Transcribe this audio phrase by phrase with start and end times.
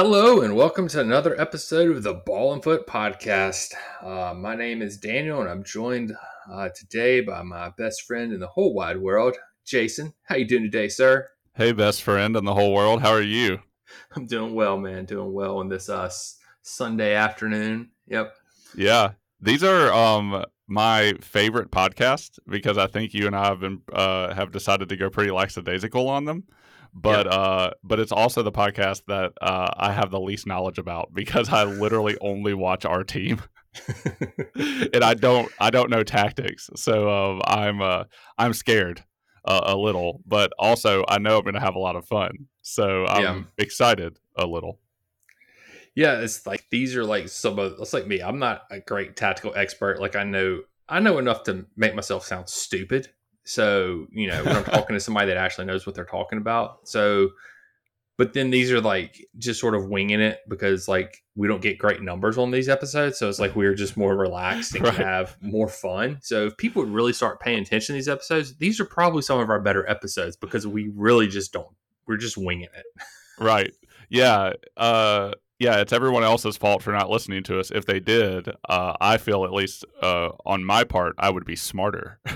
[0.00, 3.74] Hello, and welcome to another episode of the Ball and Foot Podcast.
[4.00, 6.14] Uh, my name is Daniel, and I'm joined
[6.48, 9.34] uh, today by my best friend in the whole wide world,
[9.66, 10.14] Jason.
[10.22, 11.26] How you doing today, sir?
[11.54, 13.02] Hey, best friend in the whole world.
[13.02, 13.58] How are you?
[14.14, 15.04] I'm doing well, man.
[15.04, 16.08] Doing well on this uh,
[16.62, 17.90] Sunday afternoon.
[18.06, 18.32] Yep.
[18.76, 23.82] Yeah, these are um my favorite podcast because I think you and I have been
[23.92, 26.44] uh, have decided to go pretty lackadaisical on them
[26.94, 31.12] but uh but it's also the podcast that uh I have the least knowledge about
[31.14, 33.42] because I literally only watch our team.
[34.54, 36.70] and I don't I don't know tactics.
[36.76, 38.04] So um I'm uh
[38.36, 39.04] I'm scared
[39.44, 42.48] uh, a little, but also I know I'm going to have a lot of fun.
[42.60, 43.42] So I'm yeah.
[43.56, 44.78] excited a little.
[45.94, 48.20] Yeah, it's like these are like some of it's like me.
[48.20, 50.00] I'm not a great tactical expert.
[50.00, 53.08] Like I know I know enough to make myself sound stupid
[53.48, 56.86] so, you know, when I'm talking to somebody that actually knows what they're talking about.
[56.86, 57.30] So,
[58.18, 61.78] but then these are like just sort of winging it because like we don't get
[61.78, 63.18] great numbers on these episodes.
[63.18, 64.94] So it's like we're just more relaxed and right.
[64.94, 66.18] have more fun.
[66.20, 69.40] So if people would really start paying attention to these episodes, these are probably some
[69.40, 71.68] of our better episodes because we really just don't,
[72.06, 73.02] we're just winging it.
[73.38, 73.72] right.
[74.10, 74.52] Yeah.
[74.76, 77.70] Uh, yeah, it's everyone else's fault for not listening to us.
[77.70, 81.56] If they did, uh, I feel at least uh, on my part, I would be
[81.56, 82.20] smarter.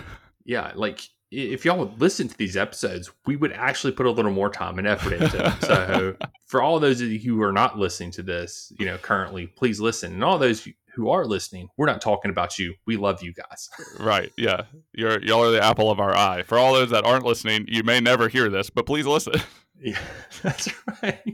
[0.45, 4.31] yeah, like if y'all would listen to these episodes, we would actually put a little
[4.31, 5.55] more time and effort into them.
[5.63, 9.47] so for all those of you who are not listening to this, you know, currently,
[9.47, 10.13] please listen.
[10.13, 12.75] And all those who are listening, we're not talking about you.
[12.87, 13.71] We love you guys.
[13.99, 14.31] right.
[14.37, 14.65] Yeah.
[14.93, 16.43] You're y'all are the apple of our eye.
[16.43, 19.35] For all those that aren't listening, you may never hear this, but please listen.
[19.85, 19.99] Yeah,
[20.45, 20.69] that's
[21.03, 21.25] right.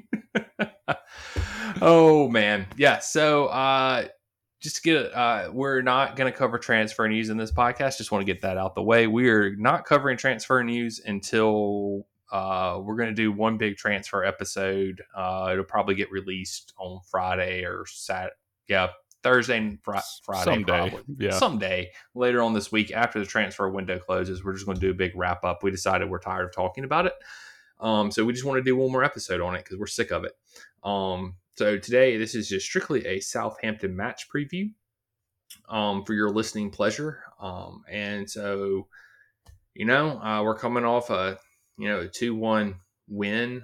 [1.82, 2.66] oh man.
[2.78, 3.00] Yeah.
[3.00, 4.06] So uh
[4.60, 7.98] just to get uh, we're not going to cover transfer news in this podcast.
[7.98, 9.06] Just want to get that out the way.
[9.06, 15.02] We're not covering transfer news until uh, we're going to do one big transfer episode.
[15.14, 18.34] Uh, it'll probably get released on Friday or Saturday.
[18.68, 18.88] Yeah,
[19.22, 20.44] Thursday and fr- Friday.
[20.44, 20.90] Someday.
[20.90, 21.02] Probably.
[21.18, 21.30] Yeah.
[21.30, 24.90] Someday later on this week after the transfer window closes, we're just going to do
[24.90, 25.62] a big wrap up.
[25.62, 27.14] We decided we're tired of talking about it.
[27.80, 30.10] Um, so we just want to do one more episode on it because we're sick
[30.10, 30.32] of it.
[30.82, 34.70] Um, so today, this is just strictly a Southampton match preview
[35.68, 37.24] um, for your listening pleasure.
[37.40, 38.86] Um, and so,
[39.74, 41.36] you know, uh, we're coming off a
[41.76, 42.76] you know a two one
[43.08, 43.62] win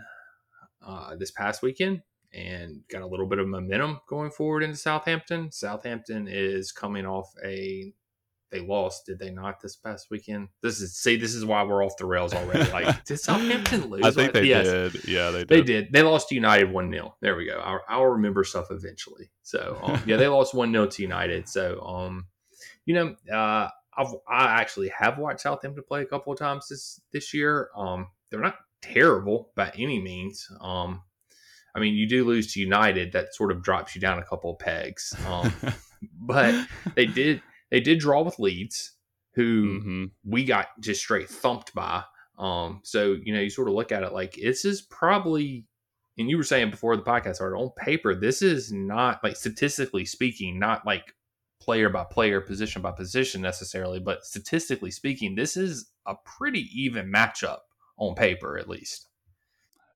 [0.84, 5.52] uh, this past weekend, and got a little bit of momentum going forward into Southampton.
[5.52, 7.92] Southampton is coming off a
[8.54, 10.48] they lost, did they not this past weekend?
[10.62, 12.64] This is see, this is why we're off the rails already.
[12.74, 14.04] Like, did Southampton lose?
[14.04, 14.66] I think they yes.
[14.66, 15.08] did.
[15.08, 15.48] Yeah, they did.
[15.48, 15.92] They did.
[15.92, 17.60] They lost to United one 0 There we go.
[17.62, 19.30] I'll, I'll, remember stuff eventually.
[19.42, 21.48] So um, yeah, they lost one 0 to United.
[21.48, 22.26] So um,
[22.86, 27.00] you know, uh, I've I actually have watched Southampton play a couple of times this
[27.12, 27.70] this year.
[27.76, 30.48] Um, they're not terrible by any means.
[30.60, 31.02] Um,
[31.74, 34.52] I mean, you do lose to United, that sort of drops you down a couple
[34.52, 35.14] of pegs.
[35.26, 35.52] Um,
[36.12, 36.54] but
[36.94, 37.42] they did
[37.74, 38.92] they did draw with Leeds,
[39.32, 40.04] who mm-hmm.
[40.24, 42.04] we got just straight thumped by.
[42.38, 45.66] Um, so you know, you sort of look at it like this is probably,
[46.16, 50.04] and you were saying before the podcast started, on paper, this is not like statistically
[50.04, 51.16] speaking, not like
[51.60, 57.10] player by player, position by position necessarily, but statistically speaking, this is a pretty even
[57.12, 57.58] matchup
[57.96, 59.08] on paper, at least.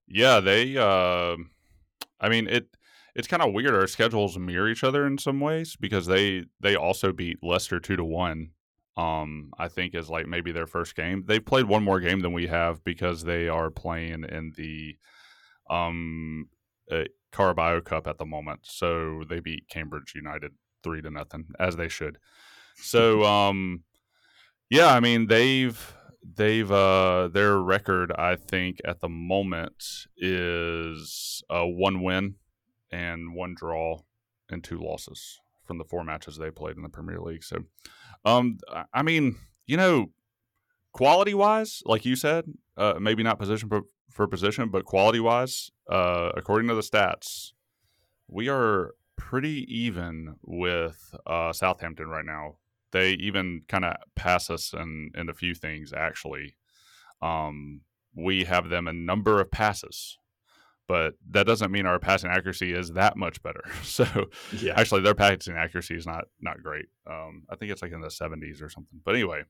[0.08, 0.76] Yeah, they.
[0.76, 1.36] Uh,
[2.20, 2.66] I mean, it
[3.18, 3.74] it's kind of weird.
[3.74, 7.96] Our schedules mirror each other in some ways because they they also beat Leicester two
[7.96, 8.50] to one.
[8.96, 11.24] Um, I think is like maybe their first game.
[11.26, 14.96] They've played one more game than we have because they are playing in the
[15.68, 16.48] um
[16.90, 18.60] uh, Carabao Cup at the moment.
[18.62, 20.52] So they beat Cambridge United
[20.84, 22.18] three to nothing as they should.
[22.76, 23.82] So um,
[24.70, 25.94] yeah, I mean they've
[26.36, 32.36] they've uh their record I think at the moment is a one win
[32.90, 34.00] and one draw
[34.50, 37.44] and two losses from the four matches they played in the Premier League.
[37.44, 37.58] So,
[38.24, 38.58] um,
[38.92, 39.36] I mean,
[39.66, 40.06] you know,
[40.92, 42.44] quality wise, like you said,
[42.76, 47.52] uh, maybe not position for, for position, but quality wise, uh, according to the stats,
[48.28, 52.56] we are pretty even with uh, Southampton right now.
[52.90, 56.56] They even kind of pass us in, in a few things, actually.
[57.20, 57.82] Um,
[58.14, 60.18] we have them a number of passes
[60.88, 63.62] but that doesn't mean our passing accuracy is that much better.
[63.82, 64.06] So
[64.52, 64.74] yeah.
[64.76, 66.86] actually, their passing accuracy is not not great.
[67.06, 69.00] Um, I think it's like in the 70s or something.
[69.04, 69.42] But anyway,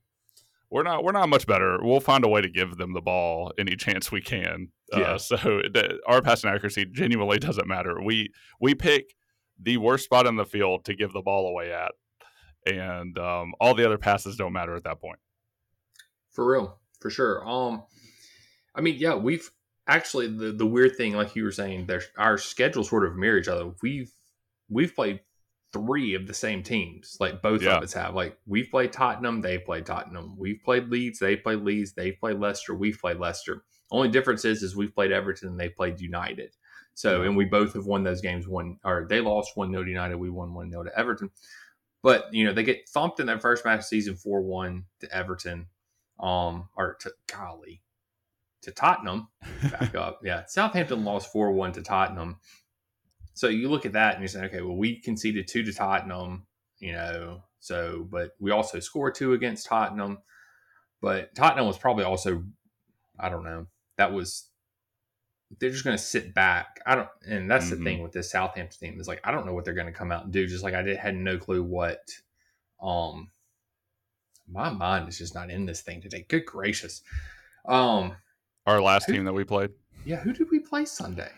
[0.70, 1.78] we're not we're not much better.
[1.82, 4.68] We'll find a way to give them the ball any chance we can.
[4.92, 5.06] Uh, yeah.
[5.12, 5.62] Uh, so
[6.06, 8.00] our passing accuracy genuinely doesn't matter.
[8.02, 8.30] We
[8.60, 9.14] we pick
[9.60, 11.92] the worst spot in the field to give the ball away at,
[12.66, 15.18] and um, all the other passes don't matter at that point.
[16.30, 17.46] For real, for sure.
[17.46, 17.82] Um,
[18.74, 19.50] I mean, yeah, we've
[19.88, 23.38] actually the the weird thing, like you were saying, there's our schedules sort of mirror
[23.38, 23.72] each other.
[23.82, 24.12] We've
[24.68, 25.20] we've played
[25.72, 27.16] three of the same teams.
[27.20, 27.76] Like both Yeah.
[27.78, 28.14] of us have.
[28.14, 30.36] Like we've played Tottenham, they played Tottenham.
[30.38, 33.64] We've played Leeds, they played Leeds, they played Leicester, we've played Leicester.
[33.90, 36.54] Only difference is is we've played Everton and they played United.
[36.94, 39.90] So and we both have won those games one or they lost one 0 to
[39.90, 41.30] United, we won one 0 to Everton.
[42.02, 45.14] But you know, they get thumped in their first match of season four one to
[45.14, 45.66] Everton.
[46.18, 47.82] Um or to golly.
[48.62, 49.28] To Tottenham
[49.70, 50.20] back up.
[50.24, 52.38] Yeah, Southampton lost four one to Tottenham.
[53.34, 56.46] So you look at that and you're saying, okay, well, we conceded two to Tottenham,
[56.80, 60.18] you know, so but we also scored two against Tottenham.
[61.00, 62.42] But Tottenham was probably also,
[63.18, 63.66] I don't know,
[63.96, 64.48] that was
[65.60, 66.80] they're just going to sit back.
[66.84, 67.70] I don't, and that's Mhm.
[67.70, 69.92] the thing with this Southampton team is like I don't know what they're going to
[69.92, 70.46] come out and do.
[70.46, 72.00] Just like I did, had no clue what.
[72.82, 73.30] Um,
[74.50, 76.26] my mind is just not in this thing today.
[76.28, 77.02] Good gracious.
[77.66, 78.16] Um,
[78.68, 79.70] Our last Who- team that we played.
[80.04, 81.30] yeah, who did we play Sunday?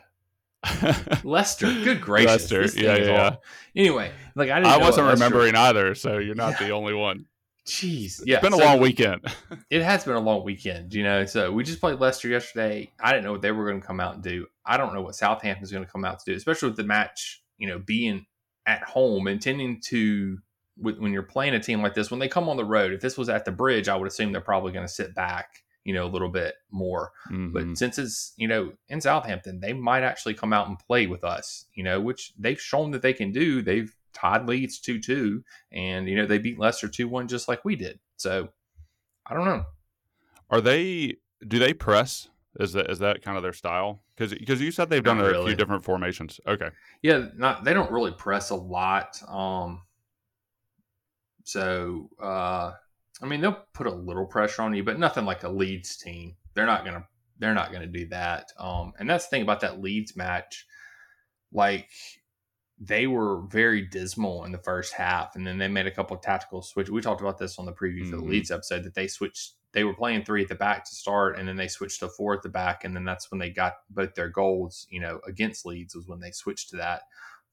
[1.25, 1.67] Leicester.
[1.67, 2.51] Good gracious.
[2.51, 3.37] Leicester, yeah, yeah.
[3.75, 6.67] Anyway, like I didn't I wasn't remembering either, so you're not Yeah.
[6.67, 7.27] the only one.
[7.67, 9.21] Jeez, yeah, it's been a so long weekend.
[9.71, 11.25] It has been a long weekend, you know.
[11.25, 12.91] So we just played Leicester yesterday.
[13.01, 14.47] I didn't know what they were going to come out and do.
[14.67, 17.43] I don't know what Southampton's going to come out to do, especially with the match,
[17.59, 18.27] you know, being
[18.67, 20.39] at home, intending to
[20.77, 22.11] when you're playing a team like this.
[22.11, 24.33] When they come on the road, if this was at the bridge, I would assume
[24.33, 27.13] they're probably going to sit back, you know, a little bit more.
[27.31, 27.53] Mhm.
[27.53, 31.25] But since it's you know in Southampton, they might actually come out and play with
[31.25, 33.63] us, you know, which they've shown that they can do.
[33.63, 37.65] They've tied Leeds two two, and you know they beat Leicester two one just like
[37.65, 37.99] we did.
[38.17, 38.49] So
[39.27, 39.65] I don't know.
[40.51, 41.17] Are they?
[41.47, 42.29] Do they press?
[42.59, 44.03] Is that is that kind of their style?
[44.17, 45.47] Because because you said they've done Not a really.
[45.47, 46.41] few different formations.
[46.47, 46.71] Okay.
[47.01, 49.23] Yeah, not they don't really press a lot.
[49.29, 49.83] Um,
[51.45, 52.73] so uh,
[53.23, 56.37] I mean they'll put a little pressure on you, but nothing like a Leeds team.
[56.55, 57.07] They're not gonna
[57.39, 58.53] they're not gonna do that.
[58.59, 60.67] Um, and that's the thing about that Leeds match.
[61.53, 61.91] Like
[62.79, 66.23] they were very dismal in the first half, and then they made a couple of
[66.23, 66.91] tactical switches.
[66.91, 68.29] We talked about this on the preview for the Mhm.
[68.31, 69.53] Leeds episode that they switched.
[69.73, 72.35] They were playing three at the back to start, and then they switched to four
[72.35, 74.87] at the back, and then that's when they got both their goals.
[74.91, 77.03] You know, against Leeds was when they switched to that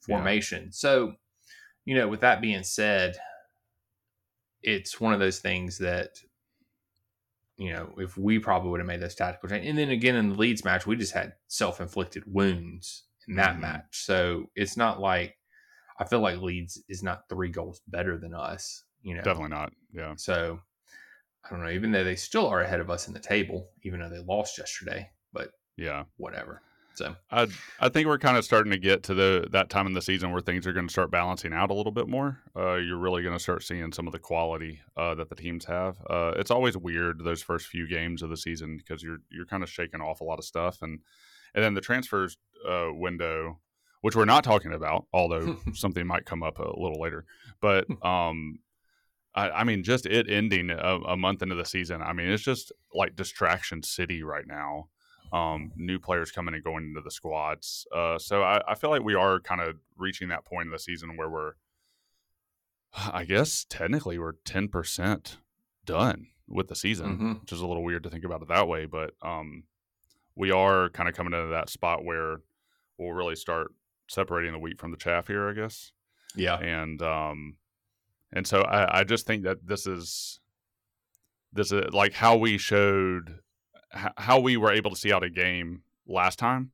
[0.07, 0.15] Yeah.
[0.15, 0.71] formation.
[0.71, 1.17] So,
[1.83, 3.19] you know, with that being said,
[4.67, 6.19] it's one of those things that
[7.59, 9.67] you know, if we probably would have made those tactical changes.
[9.67, 13.55] And then again in the Leeds match, we just had self inflicted wounds in that
[13.55, 13.61] Mhm.
[13.61, 14.05] match.
[14.05, 15.39] So it's not like
[15.99, 19.23] I feel like Leeds is not three goals better than us, you know.
[19.23, 19.73] Definitely not.
[19.91, 20.13] Yeah.
[20.15, 20.61] So
[21.43, 23.99] I don't know, even though they still are ahead of us in the table, even
[24.01, 26.03] though they lost yesterday, but Yeah.
[26.17, 26.61] whatever.
[26.97, 27.47] So I
[27.79, 30.31] I think we're kind of starting to get to the that time in the season
[30.31, 32.39] where things are going to start balancing out a little bit more.
[32.55, 35.65] Uh, you're really going to start seeing some of the quality uh, that the teams
[35.65, 35.97] have.
[36.09, 39.61] Uh, it's always weird those first few games of the season because you're you're kind
[39.61, 40.99] of shaking off a lot of stuff and
[41.53, 42.35] and then the transfers
[42.67, 43.59] uh, window,
[44.01, 47.25] which we're not talking about, although something might come up a little later.
[47.61, 48.57] But um,
[49.35, 52.01] I, I mean, just it ending a, a month into the season.
[52.01, 54.89] I mean, it's just like distraction city right now
[55.33, 57.85] um, new players coming and going into the squads.
[57.93, 60.79] Uh, so I, I feel like we are kind of reaching that point in the
[60.79, 61.53] season where we're,
[62.93, 65.37] I guess technically we're ten percent
[65.85, 67.41] done with the season, Mhm.
[67.41, 68.85] which is a little weird to think about it that way.
[68.85, 69.63] But um,
[70.35, 72.37] we are kind of coming into that spot where
[72.97, 73.73] we'll really start
[74.07, 75.91] separating the wheat from the chaff here, I guess
[76.35, 76.57] yeah.
[76.59, 77.55] and um
[78.31, 80.39] and so I, I just think that this is
[81.53, 83.39] this is like how we showed
[83.95, 86.71] h- how we were able to see out a game last time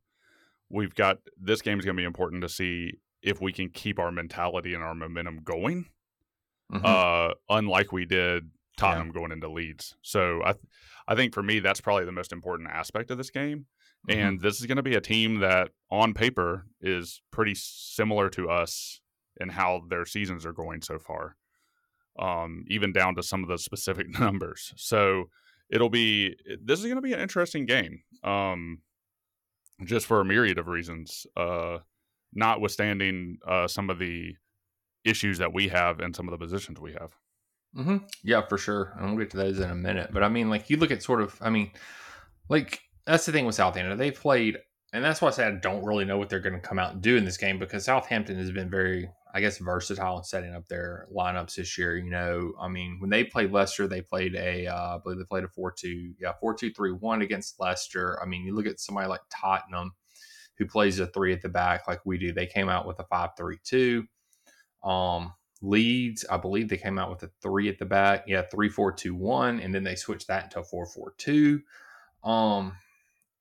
[0.70, 4.00] we've got this game is going to be important to see if we can keep
[4.00, 5.86] our mentality and our momentum going
[6.72, 6.86] Mhm.
[6.86, 10.66] uh unlike we did Tottenham going into Leeds so I th-
[11.08, 13.66] I think for me that's probably the most important aspect of this game
[14.10, 14.16] Mhm.
[14.16, 18.50] and this is going to be a team that on paper is pretty similar to
[18.50, 19.02] us
[19.42, 21.36] in how their seasons are going so far
[22.20, 25.30] um, even down to some of the specific numbers so
[25.74, 28.80] it'll be this is going to be an interesting game um,
[29.84, 31.80] just for a myriad of reasons uh,
[32.34, 34.36] notwithstanding uh, some of the
[35.04, 37.14] issues that we have and some of the positions we have
[37.76, 38.94] hmm Yeah, for sure.
[38.98, 40.12] And we'll get to those in a minute.
[40.14, 41.72] But I mean, like you look at sort of, I mean,
[42.50, 43.98] like that's the thing with South Southampton.
[43.98, 44.60] They've played,
[44.94, 46.94] and that's why I say I don't really know what they're going to come out
[46.94, 50.54] and do in this game because Southampton has been very, I guess, versatile in setting
[50.54, 51.98] up their lineups this year.
[51.98, 55.26] You know, I mean, when they played Leicester, they played a, uh, I believe they
[55.26, 58.22] played a 4 2, yeah, 4 2 3 1 against Leicester.
[58.22, 59.94] I mean, you look at somebody like Tottenham
[60.60, 62.32] who plays a three at the back like we do.
[62.32, 64.06] They came out with a 5 3 2.
[64.84, 65.34] Um,
[65.64, 68.26] Leeds, I believe they came out with a three at the back.
[68.28, 71.62] Yeah, three, four, two, one, and then they switched that into a four, four, two.
[72.24, 72.74] Um,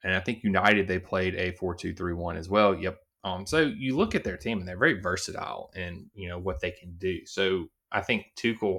[0.05, 2.75] and I think United they played a four two three one as well.
[2.75, 2.99] Yep.
[3.25, 6.61] Um, so you look at their team and they're very versatile in you know what
[6.61, 7.25] they can do.
[7.27, 8.79] So I think Tuchel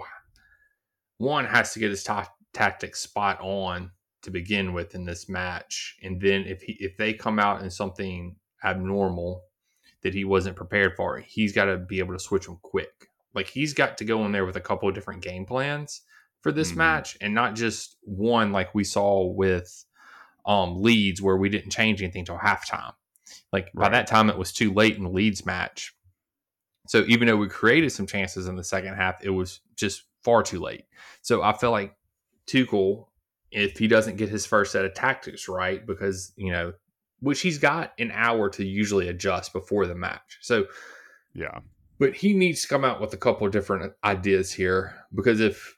[1.18, 3.92] one has to get his ta- tactics spot on
[4.24, 7.70] to begin with in this match, and then if he if they come out in
[7.70, 9.44] something abnormal
[10.01, 13.08] that he wasn't prepared for, he's got to be able to switch them quick.
[13.34, 16.01] Like he's got to go in there with a couple of different game plans
[16.42, 16.80] for this mm-hmm.
[16.80, 19.86] match, and not just one like we saw with
[20.46, 22.94] um Leeds where we didn't change anything until halftime.
[23.52, 23.86] Like right.
[23.86, 25.94] by that time, it was too late in the Leeds match.
[26.88, 30.44] So even though we created some chances in the second half, it was just far
[30.44, 30.86] too late.
[31.22, 31.96] So I feel like
[32.48, 33.08] Tuchel,
[33.52, 36.74] if he doesn't get his first set of tactics right, because you know,
[37.20, 40.40] which he's got an hour to usually adjust before the match.
[40.42, 40.66] So
[41.34, 41.60] yeah,
[42.00, 45.78] but he needs to come out with a couple of different ideas here because if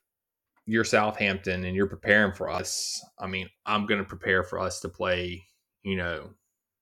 [0.66, 4.80] you're Southampton and you're preparing for us, I mean, I'm going to prepare for us
[4.82, 5.46] to play,
[5.84, 6.32] you know,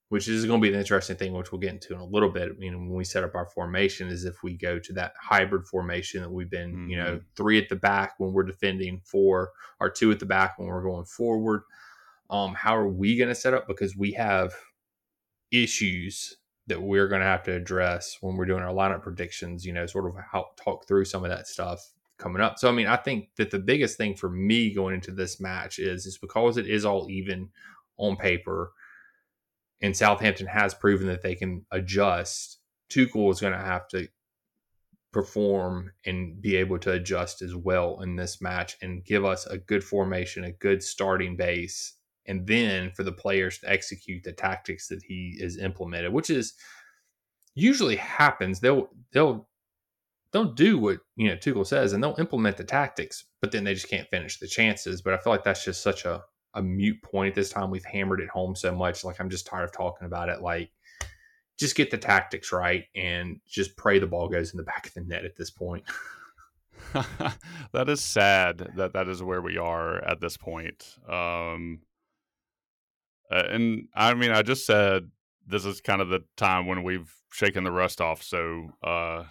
[0.10, 2.30] which is going to be an interesting thing, which we'll get into in a little
[2.30, 2.52] bit.
[2.60, 5.68] You know, when we set up our formation, is if we go to that hybrid
[5.68, 6.90] formation that we've been, mm-hmm.
[6.90, 7.25] you know, mm-hmm.
[7.36, 9.50] three at the back when we're defending, four
[9.80, 11.63] or two at the back when we're going forward.
[12.30, 13.68] Um, how are we going to set up?
[13.68, 14.54] Because we have
[15.52, 16.38] issues
[16.68, 19.66] that we're going to have to address when we're doing our lineup predictions.
[19.66, 21.92] You know, sort of how talk through some of that stuff
[22.24, 22.58] coming up.
[22.58, 25.77] So, I mean, I think that the biggest thing for me going into this match
[25.77, 27.50] is is because it is all even
[27.98, 28.72] on paper
[29.84, 32.60] and Southampton has proven that they can adjust.
[32.89, 34.08] Tuchel is going to have to
[35.12, 39.58] perform and be able to adjust as well in this match and give us a
[39.58, 44.88] good formation, a good starting base, and then for the players to execute the tactics
[44.88, 46.53] that he is implemented, which is
[47.53, 48.62] usually happens.
[48.62, 49.50] They'll they'll
[50.34, 53.74] they'll do what you know Tuchel says and they'll implement the tactics, but then they
[53.74, 55.02] just can't finish the chances.
[55.02, 56.24] But I feel like that's just such a
[56.56, 57.72] a mute point at this time.
[57.72, 59.04] We've hammered it home so much.
[59.04, 60.42] Like I'm just tired of talking about it.
[60.42, 60.72] Like
[61.58, 64.94] just get the tactics right and just pray the ball goes in the back of
[64.94, 65.84] the net at this point.
[67.72, 70.98] that is sad that that is where we are at this point.
[71.08, 71.80] Um,
[73.30, 75.10] and I mean, I just said
[75.48, 78.22] this is kind of the time when we've shaken the rust off.
[78.22, 79.24] So, uh,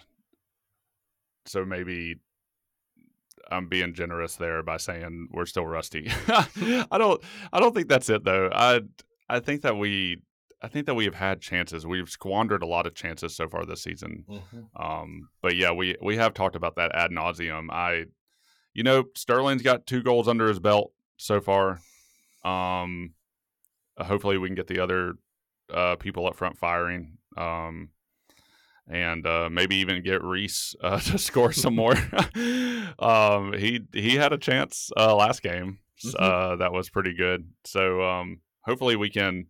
[1.45, 2.17] so maybe
[3.51, 6.09] I'm being generous there by saying we're still rusty.
[6.27, 7.21] I don't
[7.51, 8.49] I don't think that's it though.
[8.51, 8.81] I
[9.29, 10.21] I think that we
[10.63, 11.85] I think that we have had chances.
[11.85, 14.23] We've squandered a lot of chances so far this season.
[14.29, 14.81] Mm-hmm.
[14.81, 17.69] Um, but yeah, we we have talked about that ad nauseum.
[17.69, 18.05] I,
[18.73, 21.81] you know, Sterling's got two goals under his belt so far.
[22.45, 23.11] Um,
[23.97, 25.15] hopefully we can get the other
[25.71, 27.17] uh, people up front firing.
[27.35, 27.89] Um,
[28.87, 31.95] and uh, maybe even get Reece uh, to score some more.
[32.99, 36.15] um, he he had a chance uh, last game mm-hmm.
[36.19, 37.47] Uh, that was pretty good.
[37.65, 39.47] So um, hopefully we can.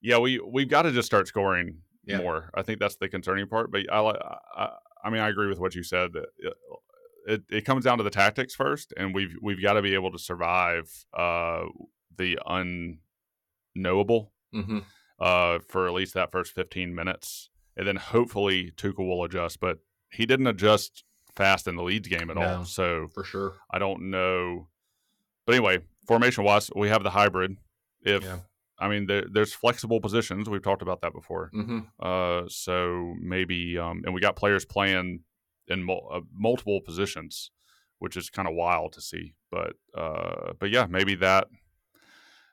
[0.00, 2.18] Yeah, we we've got to just start scoring yeah.
[2.18, 2.50] more.
[2.54, 3.72] I think that's the concerning part.
[3.72, 3.98] But I,
[4.56, 4.70] I,
[5.02, 6.10] I mean I agree with what you said.
[7.26, 10.12] It, it comes down to the tactics first, and we've we've got to be able
[10.12, 11.64] to survive uh,
[12.16, 14.78] the unknowable mm-hmm.
[15.18, 19.60] uh, for at least that first fifteen minutes and then hopefully Tuchel will adjust.
[19.60, 19.78] But
[20.10, 21.04] he didn't adjust
[21.34, 22.64] fast in the Leeds game at no, all.
[22.64, 24.68] So for sure, I don't know.
[25.46, 27.56] But anyway, formation wise, we have the hybrid.
[28.02, 28.38] If yeah.
[28.78, 30.48] I mean, there, there's flexible positions.
[30.48, 31.50] We've talked about that before.
[31.54, 31.80] Mm-hmm.
[32.00, 35.20] Uh, so maybe, um, and we got players playing
[35.68, 37.50] in mul- uh, multiple positions,
[38.00, 39.34] which is kind of wild to see.
[39.50, 41.48] But, uh, but yeah, maybe that,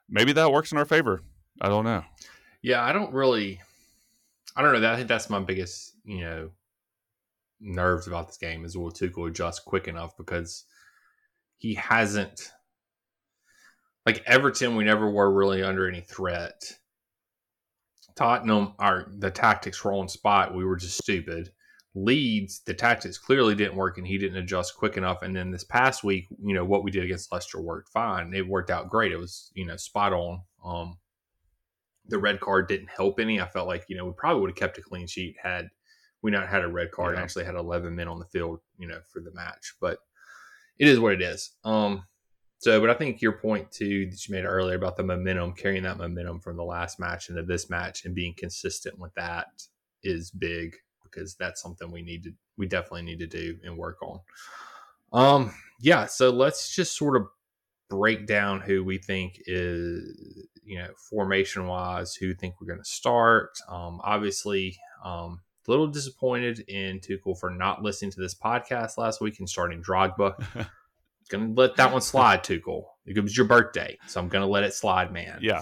[0.10, 1.22] maybe that works in our favor.
[1.60, 2.04] I don't know.
[2.62, 3.60] Yeah, I don't really.
[4.56, 4.92] I don't know.
[4.92, 6.50] I think that's my biggest, you know,
[7.60, 10.66] nerves about this game is will Tuchel adjust quick enough because
[11.58, 12.52] he hasn't.
[14.06, 16.62] Like Everton, we never were really under any threat.
[18.16, 20.54] Tottenham, our the tactics were on spot.
[20.54, 21.52] We were just stupid.
[21.96, 25.22] Leeds, the tactics clearly didn't work, and he didn't adjust quick enough.
[25.22, 28.34] And then this past week, you know, what we did against Leicester worked fine.
[28.34, 29.12] It worked out great.
[29.12, 30.42] It was, you know, spot on.
[30.66, 30.98] Um,
[32.08, 33.40] the red card didn't help any.
[33.40, 35.70] I felt like you know we probably would have kept a clean sheet had
[36.24, 37.18] we not had a red card yeah.
[37.18, 39.76] and actually had 11 men on the field, you know, for the match.
[39.80, 40.00] But
[40.80, 41.52] it is what it is.
[41.64, 42.06] Um,
[42.60, 45.84] so, but I think your point too that you made earlier about the momentum, carrying
[45.84, 49.48] that momentum from the last match into this match and being consistent with that
[50.02, 53.98] is big because that's something we need to, we definitely need to do and work
[54.02, 54.20] on.
[55.12, 56.06] Um, yeah.
[56.06, 57.28] So let's just sort of
[57.90, 62.90] break down who we think is you know formation wise who think we're going to
[62.90, 63.58] start.
[63.70, 69.22] Um, obviously, um, a little disappointed in Tuchel for not listening to this podcast last
[69.22, 70.46] week and starting Drogba.
[71.30, 72.84] gonna let that one slide, Tuchel.
[73.06, 75.40] It was your birthday, so I'm gonna let it slide, man.
[75.42, 75.62] Yeah.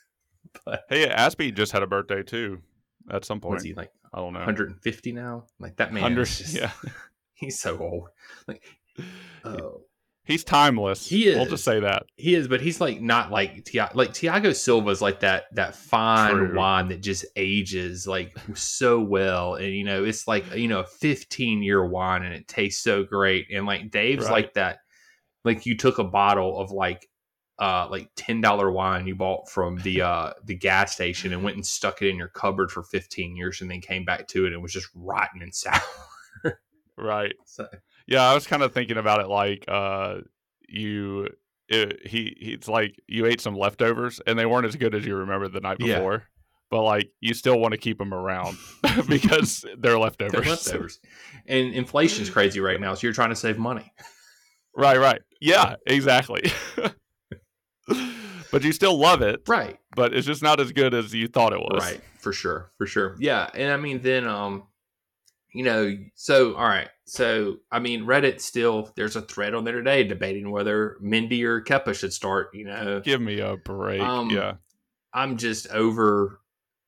[0.64, 2.62] but Hey, Azpi just had a birthday too.
[3.10, 4.40] At some point, he like I don't know.
[4.40, 5.46] 150 now?
[5.58, 6.72] Like that man just, yeah,
[7.34, 8.08] he's so old.
[8.46, 8.62] Like
[9.44, 9.82] oh
[10.28, 11.08] he's timeless.
[11.08, 11.36] He is.
[11.36, 12.04] We'll just say that.
[12.16, 16.34] he is, but he's like not like Ti- like Thiago Silva's like that that fine
[16.36, 16.56] True.
[16.56, 20.86] wine that just ages like so well, and you know it's like you know a
[20.86, 24.32] 15 year wine and it tastes so great, and like Dave's Right.
[24.44, 24.78] like that,
[25.44, 27.08] like you took a bottle of like
[27.58, 31.56] uh like ten dollar wine you bought from the uh the gas station and went
[31.56, 34.48] and stuck it in your cupboard for 15 years and then came back to it
[34.48, 35.80] and it was just rotten and sour.
[36.96, 37.34] Right.
[37.44, 37.66] So
[38.08, 40.18] Yeah, I was kind of thinking about it like uh,
[40.68, 41.28] you.
[41.68, 45.14] It, he he's like you ate some leftovers and they weren't as good as you
[45.16, 45.96] remember the night Yeah.
[45.98, 46.22] before,
[46.70, 48.56] but like you still want to keep them around
[49.06, 50.32] because they're leftovers.
[50.32, 50.98] they're leftovers,
[51.46, 53.92] and inflation's crazy right now, so you're trying to save money.
[54.74, 55.20] Right, right.
[55.42, 56.50] Yeah, exactly.
[58.50, 59.78] but you still love it, Right.
[59.94, 61.84] but it's just not as good as you thought it was.
[61.84, 63.14] Right, for sure, for sure.
[63.18, 64.64] Yeah, and I mean, then um,
[65.52, 69.76] you know, so all right, so I mean, Reddit still there's a thread on there
[69.76, 72.50] today debating whether Mendy or Kepa should start.
[72.54, 74.00] You know, Give me a break.
[74.00, 74.54] Um, yeah.
[75.12, 76.40] I'm just over.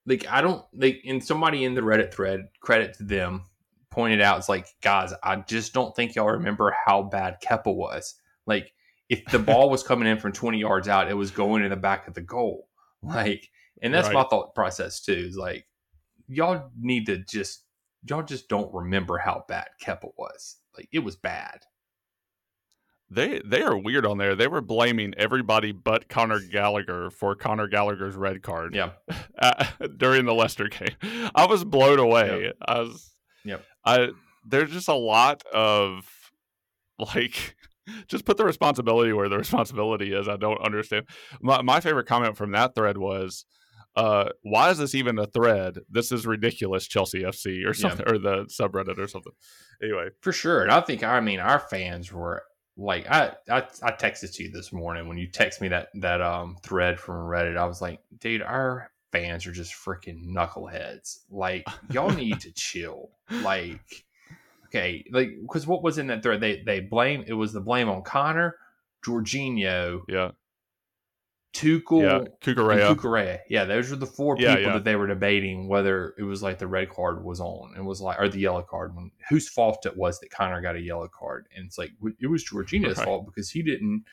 [0.07, 3.45] Like I don't like, and somebody in the Reddit thread, credit to them,
[3.91, 8.15] pointed out, it's like, guys, I just don't think y'all remember how bad Kepa was.
[8.47, 8.73] Like,
[9.09, 11.77] if the ball was coming in from 20 yards out, it was going in the
[11.77, 12.69] back of the goal.
[13.03, 13.49] Like,
[13.83, 15.13] and that's my thought process too.
[15.13, 15.67] Is like,
[16.29, 17.65] y'all need to just,
[18.09, 20.57] y'all just don't remember how bad Kepa was.
[20.77, 21.61] Like, it was bad.
[23.13, 24.37] They they are weird on there.
[24.37, 28.91] They were blaming everybody but Conor Gallagher for Conor Gallagher's red card Yeah,
[29.39, 29.67] uh,
[29.97, 30.95] during the Leicester game.
[31.35, 32.53] I was blown away.
[32.65, 33.11] I was.
[33.45, 33.65] Yep.
[33.85, 34.11] I
[34.47, 36.09] there's just a lot of
[37.15, 37.57] like
[38.07, 40.29] just put the responsibility where the responsibility is.
[40.29, 41.07] I don't understand.
[41.43, 43.45] My my favorite comment from that thread was.
[43.97, 45.79] Uh, why is this even a thread?
[45.91, 47.73] This is ridiculous, Chelsea FC or Yeah.
[47.73, 49.33] something, or the subreddit or something.
[49.83, 50.63] Anyway, for sure.
[50.63, 52.43] And I think, I mean, our fans were
[52.77, 56.21] like, I, I, I texted to you this morning when you text me that that
[56.23, 57.57] um thread from Reddit.
[57.59, 61.19] I was like, dude, our fans are just freaking knuckleheads.
[61.31, 63.11] Like, y'all need to chill.
[63.43, 64.05] Like,
[64.67, 66.41] okay, like, because what was in that thread?
[66.41, 68.57] They they blame it was the blame on Conor,
[69.05, 70.31] Jorginho, yeah,
[71.53, 72.95] Tuchel, yeah, and Kukurea.
[72.95, 73.39] Cucurella.
[73.49, 74.73] Yeah, those were the four Yeah, people yeah.
[74.75, 78.01] that they were debating whether it was like the red card was on and was
[78.01, 81.09] like, or the yellow card, when, whose fault it was that Conor got a yellow
[81.09, 81.49] card.
[81.57, 83.05] And it's like, it was Jorginho's Right.
[83.05, 84.05] fault because he didn't,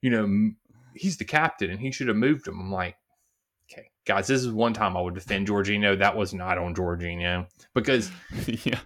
[0.00, 0.52] you know,
[0.94, 2.60] he's the captain and he should have moved him.
[2.60, 2.96] I'm like,
[3.70, 5.98] okay, guys, this is one time I would defend Jorginho.
[5.98, 8.10] That was not on Jorginho because
[8.46, 8.78] yeah,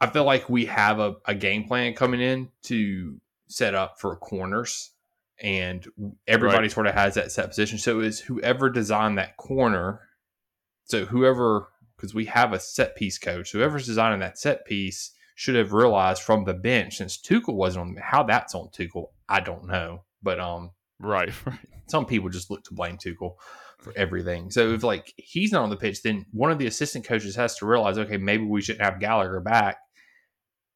[0.00, 4.16] I feel like we have a, a game plan coming in to set up for
[4.16, 4.92] corners,
[5.40, 5.86] and
[6.26, 6.72] everybody Right.
[6.72, 7.78] sort of has that set position.
[7.78, 10.00] So is whoever designed that corner.
[10.84, 15.56] So whoever, because we have a set piece coach, whoever's designing that set piece should
[15.56, 19.06] have realized from the bench since Tuchel wasn't on how that's on Tuchel.
[19.28, 20.70] I don't know, but um,
[21.00, 21.58] right, right.
[21.88, 23.34] some people just look to blame Tuchel
[23.80, 24.50] for everything.
[24.50, 27.56] So if like he's not on the pitch, then one of the assistant coaches has
[27.56, 29.78] to realize, okay, maybe we shouldn't have Gallagher back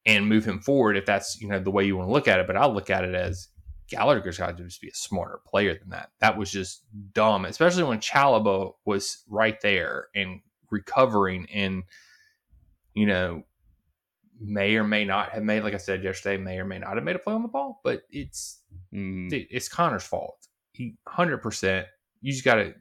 [0.06, 2.40] and move him forward if that's you know the way you want to look at
[2.40, 2.46] it.
[2.46, 3.48] But I look at it as
[3.88, 6.10] Gallagher's got to just be a smarter player than that.
[6.20, 11.84] That was just dumb, especially when Chalobah was right there and recovering and
[12.94, 13.44] you know
[14.40, 17.04] may or may not have made, like I said yesterday, may or may not have
[17.04, 17.80] made a play on the ball.
[17.82, 18.58] But it's
[18.94, 20.46] Mm, dude, it's Conor's fault.
[20.72, 21.86] He hundred percent.
[22.20, 22.74] You just gotta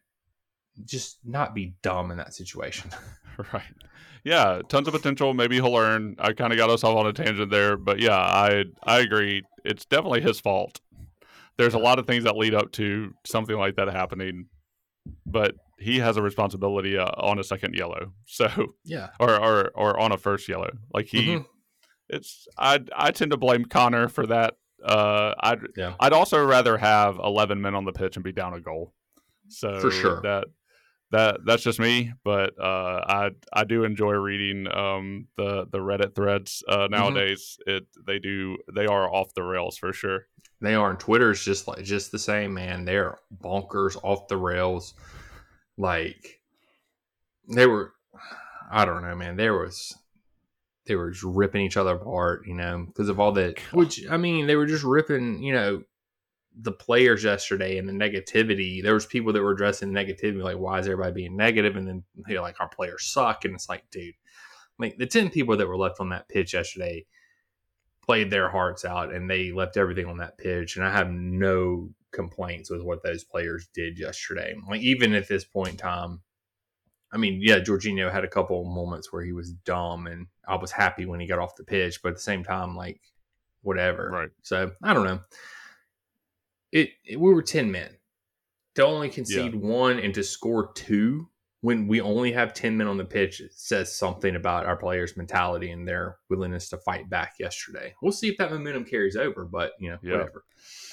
[0.85, 2.91] just not be dumb in that situation.
[3.53, 3.63] right.
[4.23, 5.33] Yeah, tons of potential.
[5.33, 6.15] Maybe he'll learn.
[6.19, 9.43] I kind of got us off on a tangent there, but yeah, I I agree.
[9.63, 10.79] It's definitely his fault.
[11.57, 14.47] There's a lot of things that lead up to something like that happening,
[15.25, 18.13] but he has a responsibility uh, on a second yellow.
[18.25, 18.47] So
[18.83, 19.09] Yeah.
[19.19, 20.69] or or or on a first yellow.
[20.93, 21.45] Like he, Mhm.
[22.09, 24.55] it's I I tend to blame Conor for that.
[24.83, 25.95] Uh, I'd Yeah.
[25.99, 28.93] I'd also rather have eleven men on the pitch and be down a goal.
[29.49, 30.21] So For sure.
[30.21, 30.45] that
[31.11, 32.11] that that's just me.
[32.23, 36.81] But uh, I I do enjoy reading um the the Reddit threads Mm-hmm.
[36.81, 37.57] uh, nowadays.
[37.65, 40.27] It they do they are off the rails for sure.
[40.59, 42.85] They are, and Twitter's just like just the same, man.
[42.85, 44.95] They're bonkers, off the rails.
[45.77, 46.41] Like
[47.47, 47.93] they were,
[48.71, 49.35] I don't know, man.
[49.35, 49.95] There was
[50.87, 53.59] they were just ripping each other apart, you know, because of all that.
[53.71, 55.83] Which I mean, they were just ripping, you know,
[56.59, 58.81] the players yesterday and the negativity.
[58.81, 61.75] There was people that were addressing negativity, like why is everybody being negative?
[61.75, 64.15] And then you know, like our players suck, and it's like, dude,
[64.79, 67.05] like the ten people that were left on that pitch yesterday
[68.07, 71.89] played their hearts out and they left everything on that pitch and I have no
[72.11, 74.55] complaints with what those players did yesterday.
[74.67, 76.21] Like even at this point in time,
[77.11, 80.71] I mean, yeah, Jorginho had a couple moments where he was dumb, and I was
[80.71, 82.01] happy when he got off the pitch.
[82.01, 82.99] But at the same time, like
[83.61, 84.09] whatever.
[84.11, 84.29] Right.
[84.41, 85.21] So I don't know.
[86.73, 87.91] It, it we were ten men
[88.75, 89.59] to only concede Yeah.
[89.59, 91.29] one and to score two
[91.61, 93.41] when we only have ten men on the pitch.
[93.41, 97.93] It says something about our players' mentality and their willingness to fight back yesterday.
[98.01, 100.11] We'll see if that momentum carries over, but you know, Yeah.
[100.17, 100.43] whatever.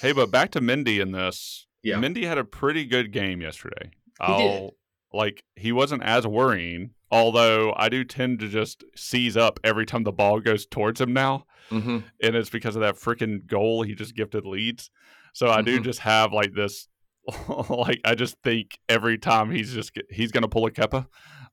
[0.01, 1.67] Hey, but back to Mendy in this.
[1.83, 1.97] Yeah.
[1.97, 3.91] Mendy had a pretty good game yesterday.
[4.25, 4.71] He did.
[5.13, 10.03] Like he wasn't as worrying, although I do tend to just seize up every time
[10.03, 11.45] the ball goes towards him now.
[11.71, 11.97] Mm-hmm.
[12.21, 14.91] and it's because of that freaking goal he just gifted Leeds.
[15.33, 15.83] So I do Mhm.
[15.83, 16.87] just have like this,
[17.69, 21.07] like I just think every time he's just he's gonna pull a Kepa.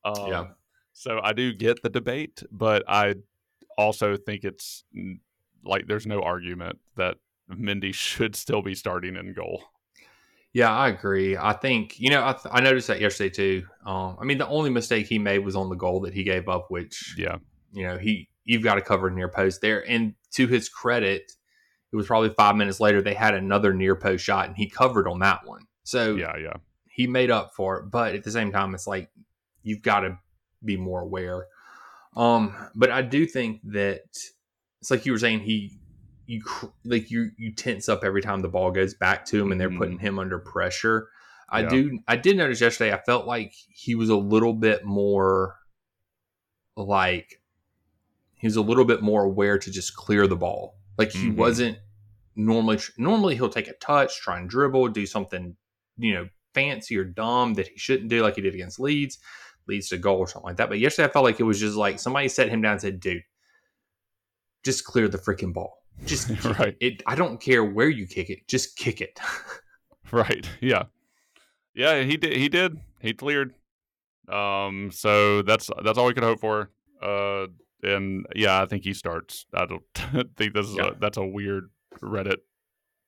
[0.04, 0.44] Um, Yeah.
[0.92, 3.14] So I do get the debate, but I
[3.78, 4.84] also think it's
[5.64, 7.16] like there's no argument that
[7.50, 9.62] Mendy should still be starting in goal.
[10.52, 11.36] Yeah, I agree.
[11.36, 13.66] I think you know I, th- I noticed that yesterday too.
[13.86, 16.48] Um, I mean, the only mistake he made was on the goal that he gave
[16.48, 17.36] up, which Yeah,
[17.72, 19.88] you know he you've got to cover near post there.
[19.88, 21.32] And to his credit,
[21.92, 25.06] it was probably five minutes later they had another near post shot, and he covered
[25.06, 25.66] on that one.
[25.84, 26.54] So yeah, yeah,
[26.88, 27.90] he made up for it.
[27.90, 29.10] But at the same time, it's like
[29.62, 30.18] you've got to
[30.64, 31.46] be more aware.
[32.16, 34.02] Um, but I do think that
[34.80, 35.78] it's like you were saying he
[36.26, 36.42] you
[36.84, 39.70] like you you tense up every time the ball goes back to him and they're
[39.70, 39.78] Mhm.
[39.78, 41.08] putting him under pressure.
[41.48, 41.68] I Yeah.
[41.68, 45.56] do I did notice yesterday I felt like he was a little bit more
[46.76, 47.40] like
[48.34, 50.76] he was a little bit more aware to just clear the ball.
[50.98, 51.36] Like he Mhm.
[51.36, 51.78] wasn't
[52.36, 55.56] normally normally he'll take a touch, try and dribble, do something,
[55.98, 59.18] you know, fancy or dumb that he shouldn't do like he did against Leeds,
[59.66, 60.68] leads to goal or something like that.
[60.68, 63.00] But yesterday I felt like it was just like somebody set him down and said,
[63.00, 63.22] dude,
[64.64, 65.78] just clear the freaking ball.
[66.06, 66.76] Just kick Right.
[66.80, 66.94] it.
[66.94, 67.02] it.
[67.06, 69.18] I don't care where you kick it, just kick it.
[70.12, 70.84] right, yeah,
[71.74, 72.02] yeah.
[72.02, 72.36] He did.
[72.36, 72.78] He did.
[73.00, 73.54] He cleared.
[74.28, 76.70] Um, so that's that's all we could hope for.
[77.02, 77.46] Uh,
[77.82, 79.46] and yeah, I think he starts.
[79.54, 79.82] I don't
[80.36, 80.88] think this is Yeah.
[80.88, 82.38] a, that's a weird Reddit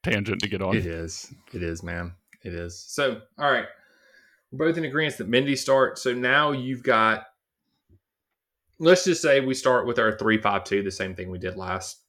[0.03, 0.77] tangent to get on.
[0.77, 1.33] It is.
[1.53, 2.13] It is, man.
[2.43, 2.79] It is.
[2.79, 3.67] So, all right.
[4.53, 6.03] We're both in agreement that Mendy starts.
[6.03, 7.25] So now you've got,
[8.79, 11.57] let's just say we start with our three five two, the same thing we did
[11.57, 12.01] last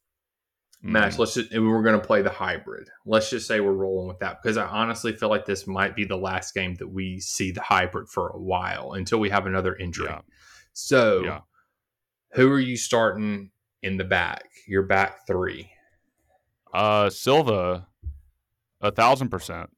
[0.82, 1.14] match.
[1.14, 1.18] Mhm.
[1.18, 2.88] Let's just, and we're going to play the hybrid.
[3.04, 6.04] Let's just say we're rolling with that because I honestly feel like this might be
[6.04, 9.74] the last game that we see the hybrid for a while until we have another
[9.74, 10.06] injury.
[10.10, 10.20] Yeah.
[10.72, 11.40] So, Yeah.
[12.32, 13.50] Who are you starting
[13.82, 14.44] in the back?
[14.66, 15.70] Your back three.
[16.72, 17.86] Uh, Silva,
[18.80, 19.70] a thousand percent.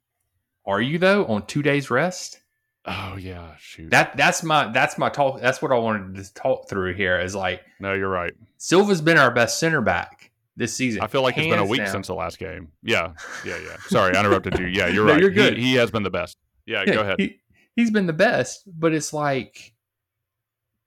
[0.66, 2.40] Are you though on two days rest?
[2.84, 3.90] Oh yeah, shoot.
[3.90, 5.40] That that's my that's my talk.
[5.40, 7.18] That's what I wanted to talk through here.
[7.20, 8.32] Is like no, you're right.
[8.56, 11.02] Silva's been our best center back this season.
[11.02, 11.88] I feel like it's been a week down.
[11.88, 12.68] since the last game.
[12.82, 13.12] Yeah,
[13.44, 13.76] yeah, yeah.
[13.88, 14.66] Sorry, I interrupted you.
[14.66, 15.20] Yeah, you're No, right.
[15.20, 15.58] you're He- good.
[15.58, 16.36] He, has been the best.
[16.66, 17.20] Yeah, Yeah, go ahead.
[17.20, 17.40] He,
[17.76, 19.72] he's been the best, but it's like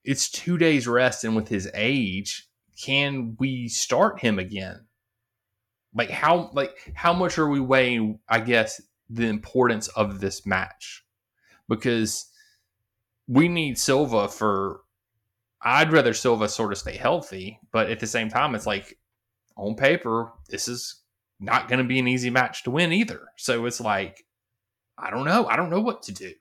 [0.04, 2.48] it's two days rest, and with his age,
[2.82, 4.86] can we start him again?
[5.94, 8.20] Like how like how much are we weighing?
[8.28, 11.04] I guess the importance of this match
[11.68, 12.30] because
[13.28, 14.82] we need Silva for.
[15.64, 18.98] I'd rather Silva sort of stay healthy, but at the same time, it's like
[19.56, 21.02] on paper, this is
[21.40, 23.28] not going to be an easy match to win either.
[23.38, 24.26] So it's like,
[24.98, 25.46] I don't know.
[25.48, 26.34] I don't know what to do.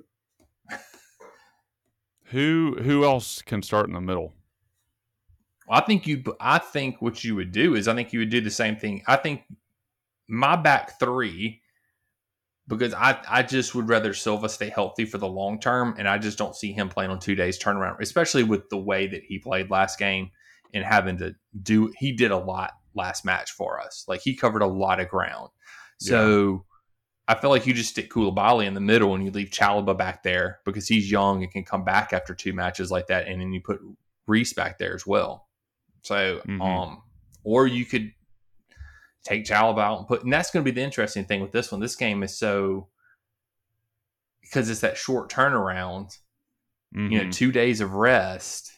[2.31, 4.33] Who who else can start in the middle?
[5.69, 6.23] I think you.
[6.41, 9.03] I think what you would do is, I think you would do the same thing.
[9.07, 9.43] I think
[10.29, 11.61] my back three,
[12.69, 16.19] because I, I just would rather Silva stay healthy for the long term, and I
[16.19, 19.39] just don't see him playing on two days turnaround, especially with the way that he
[19.39, 20.31] played last game
[20.73, 21.93] and having to do.
[21.99, 24.05] He did a lot last match for us.
[24.09, 25.51] Like he covered a lot of ground.
[25.99, 26.65] So
[27.31, 30.25] I feel like you just stick Koulibaly in the middle and you leave Chalobah back
[30.25, 33.53] there because he's young and can come back after two matches like that, and then
[33.53, 33.81] you put
[34.27, 35.49] Reece back there as well.
[36.03, 36.61] So, Mhm.
[36.61, 37.03] um,
[37.45, 38.13] or you could
[39.23, 41.71] take Chalobah out and put, and that's going to be the interesting thing with this
[41.71, 41.81] one.
[41.81, 42.89] This game is so
[44.41, 46.19] because it's that short turnaround.
[46.93, 47.33] You know, Mhm.
[47.33, 48.73] two days of rest.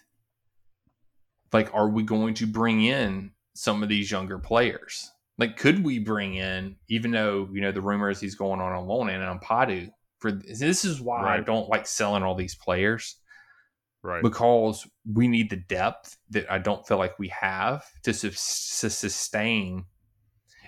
[1.54, 5.11] Like, are we going to bring in some of these younger players?
[5.38, 8.86] Like, could we bring in, even though you know the rumors he's going on on
[8.86, 9.90] loan and Ampadu?
[10.18, 13.16] For this is why I don't like selling all these players
[14.02, 14.22] right.
[14.22, 18.90] because we need the depth that I don't feel like we have to, sus- to
[18.90, 19.84] sustain,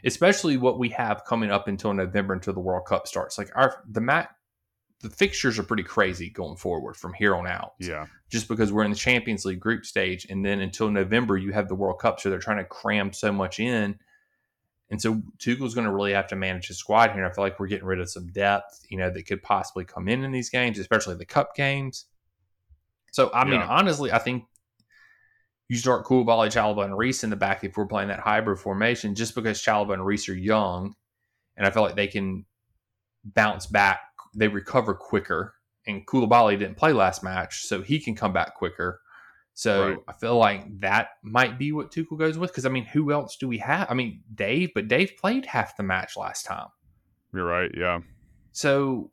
[0.05, 3.39] especially what we have coming up until November until the World Cup starts.
[3.39, 4.31] Like our the mat,
[5.01, 7.73] the fixtures are pretty crazy going forward from here on out.
[7.79, 8.07] Yeah.
[8.31, 11.69] Just because we're in the Champions League group stage, and then until November you have
[11.69, 13.99] the World Cup, so they're trying to cram so much in.
[14.91, 17.25] And so Tuchel's going to really have to manage his squad here.
[17.25, 20.09] I feel like we're getting rid of some depth, you know, that could possibly come
[20.09, 22.05] in in these games, especially the cup games.
[23.13, 24.45] So, I mean, honestly, I think
[25.69, 29.15] you start Koulibaly, Chalobah, and Reece in the back if we're playing that hybrid formation,
[29.15, 30.95] just because Chalobah and Reece are young,
[31.57, 32.45] and I feel like they can
[33.25, 34.01] bounce back,
[34.35, 35.55] they recover quicker.
[35.87, 39.01] And Koulibaly didn't play last match, so he can come back quicker.
[39.57, 39.99] So Right.
[40.09, 42.51] I feel like that might be what Tuchel goes with.
[42.51, 43.87] Because I mean, who else do we have?
[43.91, 46.67] I mean, Dave, but Dave played half the match last time.
[47.33, 47.71] You're right.
[47.77, 48.01] Yeah.
[48.53, 49.11] So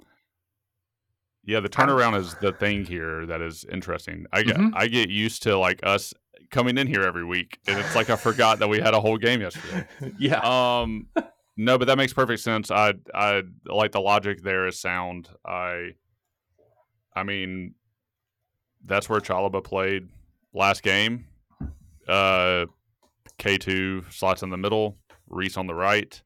[1.44, 4.26] Yeah, the I'm- turnaround is the thing here that is interesting.
[4.32, 4.72] I get Mhm.
[4.76, 6.14] I get used to like us
[6.52, 9.18] coming in here every week, and it's like I forgot that we had a whole
[9.18, 9.88] game yesterday.
[10.20, 11.08] yeah, Um,
[11.58, 12.70] no, but that makes perfect sense.
[12.72, 15.30] I I like the logic there is sound.
[15.46, 15.96] I,
[17.16, 17.74] I mean,
[18.86, 20.10] that's where Chalobah played
[20.54, 21.28] last game.
[22.08, 22.66] Uh,
[23.38, 26.22] K two slots in the middle, Reece on the right.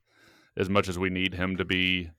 [0.57, 2.09] As much as we need him to be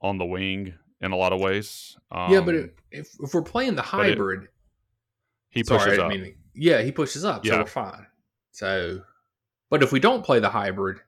[0.00, 1.96] on the wing in a lot of ways.
[2.10, 4.48] Um, yeah, but if, if if we're playing the it- hybrid,
[5.50, 6.10] he pushes I up.
[6.10, 8.06] didn't mean yeah, he pushes up, so we're fine.
[8.50, 9.00] So,
[9.70, 10.98] but if we don't play the hybrid,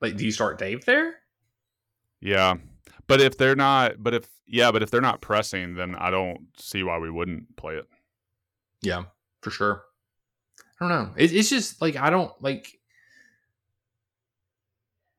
[0.00, 1.16] like, do you start Dave there?
[2.20, 2.56] Yeah.
[3.08, 6.46] But if they're not but if yeah, but if they're not pressing, then I don't
[6.56, 7.86] see why we wouldn't play it.
[8.82, 9.04] Yeah,
[9.40, 9.82] for sure.
[10.80, 11.12] I don't know.
[11.16, 12.78] It, it's just like I don't like.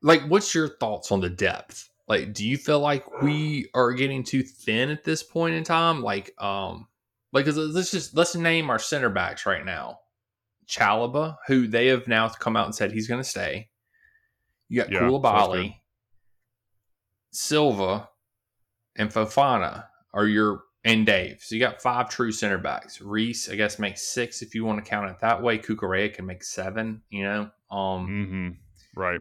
[0.02, 1.90] Like, what's your thoughts on the depth?
[2.08, 6.00] Like, do you feel like we are getting too thin at this point in time?
[6.00, 6.88] Like, um,
[7.32, 10.00] like let's just let's name our center backs right now.
[10.66, 13.68] Chalobah, who they have now come out and said he's going to stay.
[14.68, 15.79] You got Yeah, Koulibaly.
[17.32, 18.08] Silva,
[18.96, 21.40] and Fofana are your and Dave.
[21.42, 23.00] So you got five true center backs.
[23.00, 25.58] Reece, I guess, makes six if you want to count it that way.
[25.58, 27.02] Cucurella can make seven.
[27.10, 28.56] You know, um, Mhm.
[28.96, 29.20] Right.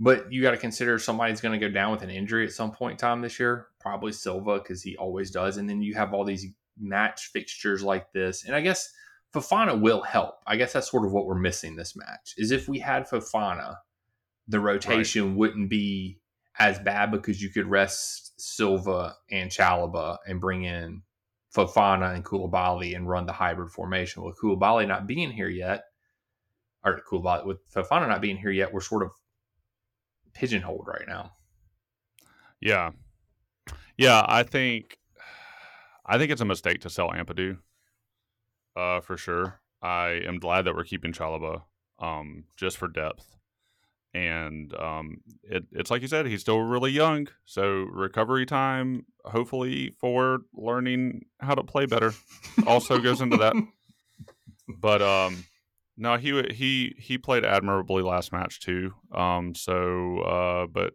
[0.00, 2.72] but you got to consider somebody's going to go down with an injury at some
[2.72, 3.68] point in time this year.
[3.80, 5.56] Probably Silva because he always does.
[5.56, 6.46] And then you have all these
[6.78, 8.44] match fixtures like this.
[8.44, 8.92] And I guess
[9.34, 10.36] Fofana will help.
[10.46, 12.34] I guess that's sort of what we're missing this match.
[12.36, 13.76] Is if we had Fofana,
[14.48, 16.18] the rotation wouldn't be
[16.58, 21.02] as bad because you could rest Silva and Chalobah and bring in
[21.54, 24.22] Fofana and Koulibaly and run the hybrid formation.
[24.22, 25.84] With Koulibaly not being here yet,
[26.84, 29.10] or Koulibaly with Fofana not being here yet, we're sort of
[30.34, 31.32] pigeonholed right now.
[32.60, 32.90] Yeah.
[33.96, 34.98] Yeah, I think
[36.04, 37.58] I think it's a mistake to sell Ampadu.
[38.76, 39.60] Uh for sure.
[39.80, 41.62] I am glad that we're keeping Chalobah
[41.98, 43.37] um just for depth.
[44.14, 47.28] And um it, it's like you said, he's still really young.
[47.44, 52.12] So recovery time, hopefully for learning how to play better
[52.66, 53.54] also goes into that.
[54.80, 55.44] But um
[55.96, 58.92] no, he he he played admirably last match too.
[59.12, 60.94] Um so uh but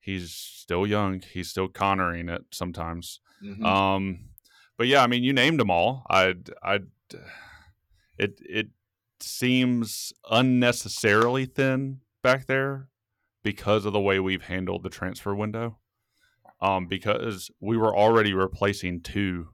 [0.00, 1.20] he's still young.
[1.20, 3.20] He's still connoring it sometimes.
[3.42, 3.64] Mhm.
[3.64, 4.30] Um,
[4.76, 6.06] but yeah, I mean, you named them all.
[6.08, 6.86] I'd, I'd,
[8.16, 8.68] it, it
[9.20, 12.88] seems unnecessarily thin back there
[13.42, 15.78] because of the way we've handled the transfer window.
[16.60, 19.48] Um, because we were already replacing two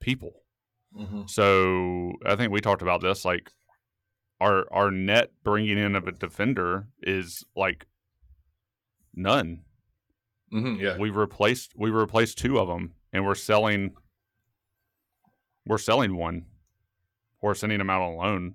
[0.00, 0.42] people.
[0.94, 1.28] Mhm.
[1.28, 3.24] So I think we talked about this.
[3.24, 3.52] Like
[4.40, 7.86] our our net bringing in of a defender is like
[9.14, 9.64] none
[10.52, 10.96] Mhm, Yeah.
[10.98, 13.94] we replaced we replaced two of them and we're selling
[15.66, 16.46] we're selling one
[17.40, 18.54] or sending them out on loan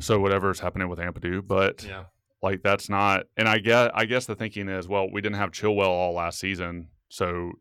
[0.00, 2.04] so whatever's happening with ampadu but Yeah.
[2.42, 5.50] like that's not and i guess i guess the thinking is well we didn't have
[5.50, 7.52] chilwell all last season so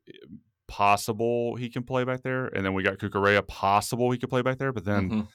[0.68, 4.42] possible he can play back there and then we got Cucurella possible he could play
[4.42, 5.28] back there but then Mhm.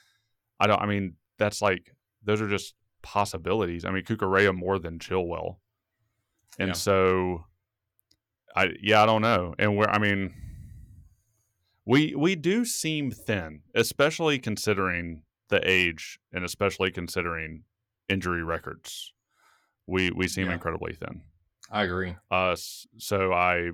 [0.59, 4.99] i don't i mean that's like those are just possibilities i mean Cucurella more than
[4.99, 5.57] chilwell
[6.57, 6.73] and Yeah.
[6.73, 7.45] so
[8.55, 10.33] i yeah i don't know and we're i mean
[11.85, 17.63] we we do seem thin especially considering the age and especially considering
[18.07, 19.13] injury records.
[19.87, 20.53] We we seem Yeah.
[20.53, 21.21] incredibly thin.
[21.71, 22.15] I agree.
[22.31, 22.55] uh
[22.97, 23.71] so i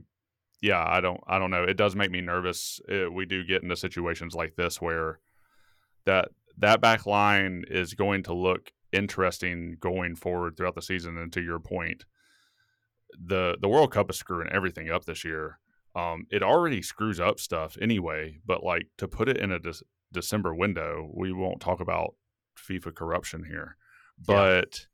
[0.61, 1.63] yeah i don't i don't know.
[1.63, 5.19] It does make me nervous uh we do get into situations like this where
[6.05, 11.17] that that back line is going to look interesting going forward throughout the season.
[11.17, 12.05] And to your point
[13.17, 15.59] the the world cup is screwing everything up this year.
[15.95, 19.83] Um it already screws up stuff anyway but like to put it in a Dec-
[20.15, 22.15] december window we won't talk about
[22.57, 23.77] fifa corruption here
[24.27, 24.35] Yeah.
[24.61, 24.87] but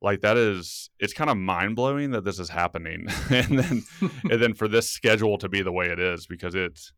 [0.00, 3.82] like that is it's kind of mind-blowing that this is happening and then
[4.30, 6.92] and then for this schedule to be the way it is because it's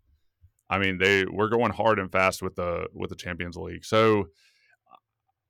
[0.71, 4.27] i mean they we're going hard and fast with the with the champions league so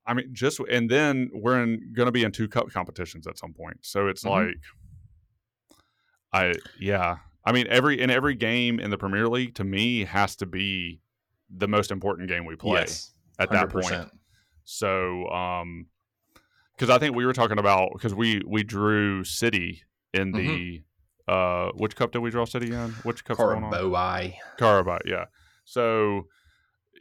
[0.09, 3.37] I mean, just and then we're in going to be in two cup competitions at
[3.39, 3.79] some point.
[3.83, 4.31] So it's Mhm.
[4.31, 4.55] like,
[6.33, 7.17] I yeah.
[7.45, 11.01] I mean, every in every game in the Premier League to me has to be
[11.55, 14.11] the most important game we play Yes, at that point.
[14.65, 15.87] So, um,
[16.75, 19.83] because I think we were talking about because we we drew City
[20.13, 20.83] in the
[21.29, 22.91] uh which cup did we draw City in?
[23.03, 23.37] Which cup?
[23.39, 24.33] Carabao.
[24.59, 25.27] Carabao, yeah.
[25.65, 26.27] So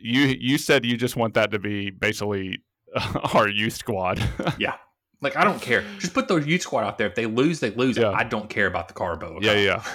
[0.01, 2.59] you you said you just want that to be basically
[3.33, 4.21] our youth squad.
[4.57, 4.75] Yeah.
[5.21, 5.83] Like I don't care.
[5.97, 7.07] Just put the youth squad out there.
[7.07, 7.97] If they lose, they lose.
[7.97, 8.11] Yeah.
[8.11, 9.39] I don't care about the Carbo.
[9.41, 9.83] Yeah, yeah.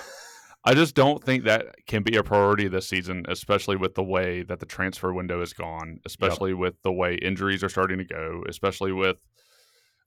[0.63, 4.43] I just don't think that can be a priority this season, especially with the way
[4.43, 8.45] that the transfer window is gone, especially with the way injuries are starting to go,
[8.47, 9.17] especially with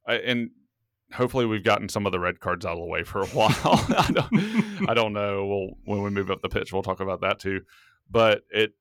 [0.07, 0.51] and
[1.13, 3.51] hopefully we've gotten some of the red cards out of the way for a while.
[3.63, 5.45] I don't I don't know.
[5.45, 7.61] We'll when we move up the pitch, we'll talk about that too.
[8.09, 8.73] But it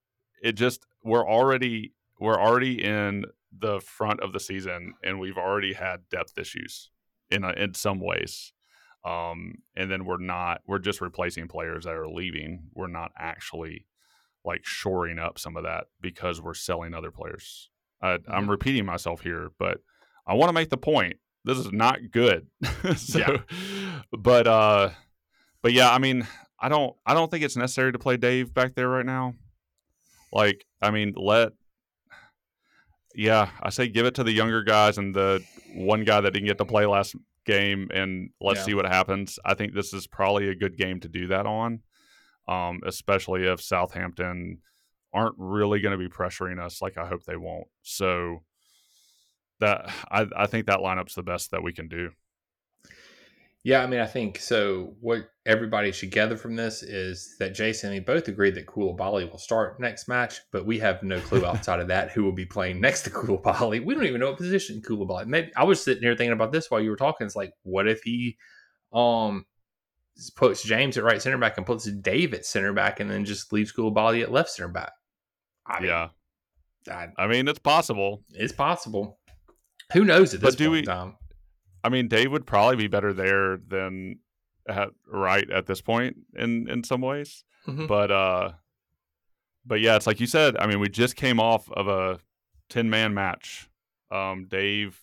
[0.42, 3.24] it just we're already we're already in
[3.56, 6.90] the front of the season and we've already had depth issues
[7.30, 8.51] in a, in some ways.
[9.04, 12.68] Um, and then we're not we're just replacing players that are leaving.
[12.74, 13.86] We're not actually
[14.44, 17.70] like shoring up some of that because we're selling other players.
[18.00, 18.50] I, I'm Mhm.
[18.50, 19.78] repeating myself here, but
[20.26, 21.16] I want to make the point.
[21.44, 22.46] This is not good.
[22.96, 23.38] so, Yeah.
[24.16, 24.90] but uh,
[25.62, 26.26] but yeah, I mean,
[26.60, 29.34] I don't I don't think it's necessary to play Dave back there right now.
[30.32, 31.52] Like, I mean, let
[33.14, 35.42] yeah, I say give it to the younger guys and the
[35.74, 38.64] one guy that didn't get to play last game, and let's Yeah.
[38.66, 39.38] see what happens.
[39.44, 41.82] I think this is probably a good game to do that on,
[42.48, 44.62] um, especially if Southampton
[45.12, 47.68] aren't really going to be pressuring us like I hope they won't.
[47.82, 48.44] So
[49.60, 52.10] that I, I think that lineup's the best that we can do.
[53.64, 54.96] Yeah, I mean, I think so.
[55.00, 59.38] What everybody should gather from this is that Jason and both agree that Koulibaly will
[59.38, 62.80] start next match, but we have no clue outside of that who will be playing
[62.80, 63.84] next to Koulibaly.
[63.84, 65.26] We don't even know what position Koulibaly.
[65.26, 67.24] Maybe I was sitting here thinking about this while you were talking.
[67.24, 68.36] It's like, what if he
[68.92, 69.46] um
[70.36, 73.52] puts James at right center back and puts Dave at center back, and then just
[73.52, 74.90] leaves Koulibaly at left center back?
[75.66, 76.08] I mean, yeah,
[76.90, 78.24] I- I mean it's possible.
[78.32, 79.20] it's possible.
[79.92, 81.16] Who knows at But this do point we- in time?
[81.84, 84.18] I mean, Dave would probably be better there than
[84.68, 87.44] at right at this point in in some ways.
[87.66, 87.88] Mhm.
[87.88, 88.52] But uh,
[89.66, 90.56] but yeah, it's like you said.
[90.56, 92.18] I mean, we just came off of a
[92.68, 93.68] ten man match.
[94.10, 95.00] Um, Dave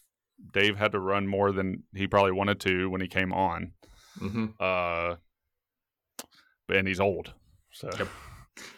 [0.53, 3.73] Dave had to run more than he probably wanted to when he came on.
[4.19, 4.53] Mhm.
[4.59, 5.15] Uh,
[6.69, 7.33] and he's old.
[7.71, 8.07] So Yep.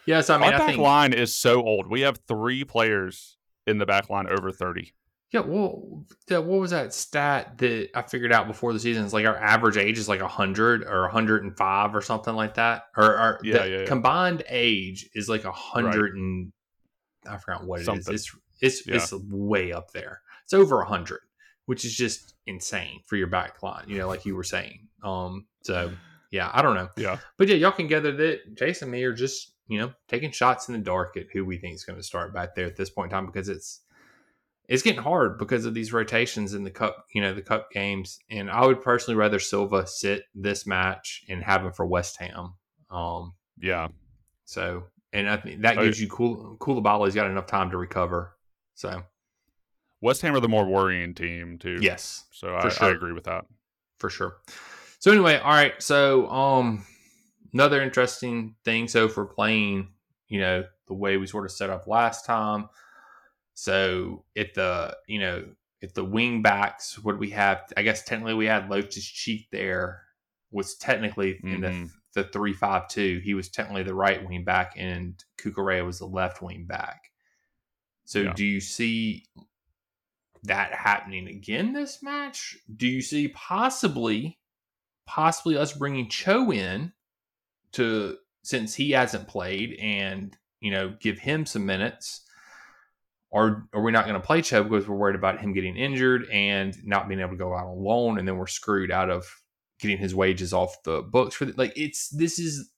[0.06, 1.88] Yes, I mean, our I back think line is so old.
[1.88, 3.36] We have three players
[3.66, 4.92] in the back line over thirty.
[5.32, 9.02] Yeah, well, what was that stat that I figured out before the season?
[9.02, 12.84] It's like our average age is like 100 or 105 or something like that.
[12.96, 13.86] Or, or Yeah, the yeah, yeah.
[13.86, 16.52] combined age is like 100 and
[17.26, 17.86] I forgot what it is.
[17.86, 18.14] Something.
[18.14, 20.20] It's it's it's way up there.
[20.44, 21.20] It's over 100,
[21.64, 24.86] which is just insane for your back line, you know, like you were saying.
[25.02, 25.92] Um so
[26.30, 26.90] yeah, I don't know.
[26.96, 27.18] Yeah.
[27.38, 30.68] But yeah, y'all can gather that Jason and me are just, you know, taking shots
[30.68, 32.90] in the dark at who we think is going to start back there at this
[32.90, 33.80] point in time because it's
[34.68, 38.18] it's getting hard because of these rotations in the cup, you know, the cup games.
[38.30, 42.54] And I would personally rather Silva sit this match and have him for West Ham.
[42.90, 43.88] Um, Yeah.
[44.44, 48.36] so and I think that Oh, gives you cool Koulibaly's got enough time to recover.
[48.74, 49.02] So
[50.00, 51.78] West Ham are the more worrying team too.
[51.80, 52.88] yes, So I, sure.
[52.88, 53.44] I agree with that.
[53.98, 54.36] for sure.
[54.98, 55.80] So anyway, all right.
[55.82, 56.84] So um,
[57.52, 58.88] another interesting thing.
[58.88, 59.88] So for playing,
[60.28, 62.68] you know, the way we sort of set up last time.
[63.54, 65.44] So if the you know
[65.80, 67.72] if the wing backs, what we have?
[67.76, 70.04] I guess technically we had Loftus Cheek there
[70.50, 71.90] was technically in the Mhm.
[72.14, 73.20] the three five two.
[73.24, 77.10] He was technically the right wing back, and Cucurella was the left wing back.
[78.04, 78.32] So Yeah.
[78.34, 79.26] do you see
[80.44, 82.56] that happening again this match?
[82.76, 84.40] Do you see possibly,
[85.06, 86.92] possibly us bringing Cho in
[87.72, 92.22] to since he hasn't played and you know give him some minutes,
[93.34, 96.28] or are we not going to play Cho because we're worried about him getting injured
[96.30, 99.24] and not being able to go out on loan, and then we're screwed out of
[99.80, 102.70] getting his wages off the books for the, like it's this is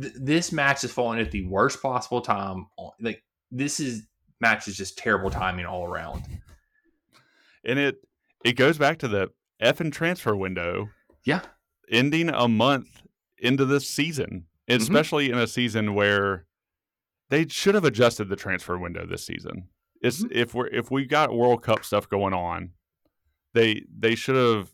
[0.00, 2.66] th- this match is falling at the worst possible time.
[3.00, 4.02] Like this is
[4.40, 6.22] match is just terrible timing all around.
[7.64, 7.96] and it
[8.44, 9.30] it goes back to the
[9.60, 10.90] F and transfer window
[11.24, 11.40] Yeah.
[11.90, 13.02] ending a month
[13.38, 14.82] into this season Mm-hmm.
[14.82, 16.44] especially in a season where
[17.30, 19.68] they should have adjusted the transfer window this season
[20.02, 20.32] it's Mhm.
[20.32, 22.70] if we're if we got world cup stuff going on
[23.54, 24.70] they they should have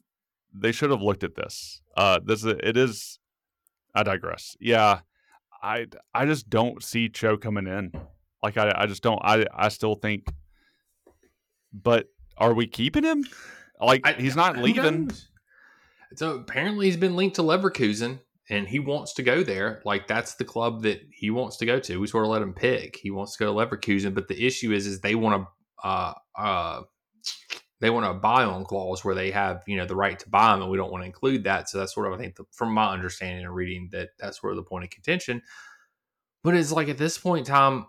[0.52, 3.18] they should have looked at this uh this it is
[3.94, 5.00] i digress yeah
[5.62, 7.92] i i just don't see cho coming in
[8.42, 10.26] like i i just don't i i still think
[11.72, 12.06] but
[12.36, 13.24] are we keeping him?
[13.80, 15.10] Like I, he's not leaving.
[16.14, 18.20] So apparently he's been linked to Leverkusen
[18.50, 19.80] and he wants to go there.
[19.84, 22.00] Like that's the club that he wants to go to.
[22.00, 22.96] We sort of let him pick.
[22.96, 26.14] He wants to go to Leverkusen, but the issue is, is they want to, uh,
[26.36, 26.82] uh,
[27.80, 30.52] they want a buy on clause where they have you know the right to buy
[30.52, 31.68] them, and we don't want to include that.
[31.68, 34.54] So that's sort of I think the, from my understanding and reading that that's where
[34.54, 35.42] the point of contention.
[36.42, 37.86] But it's like at this point in time,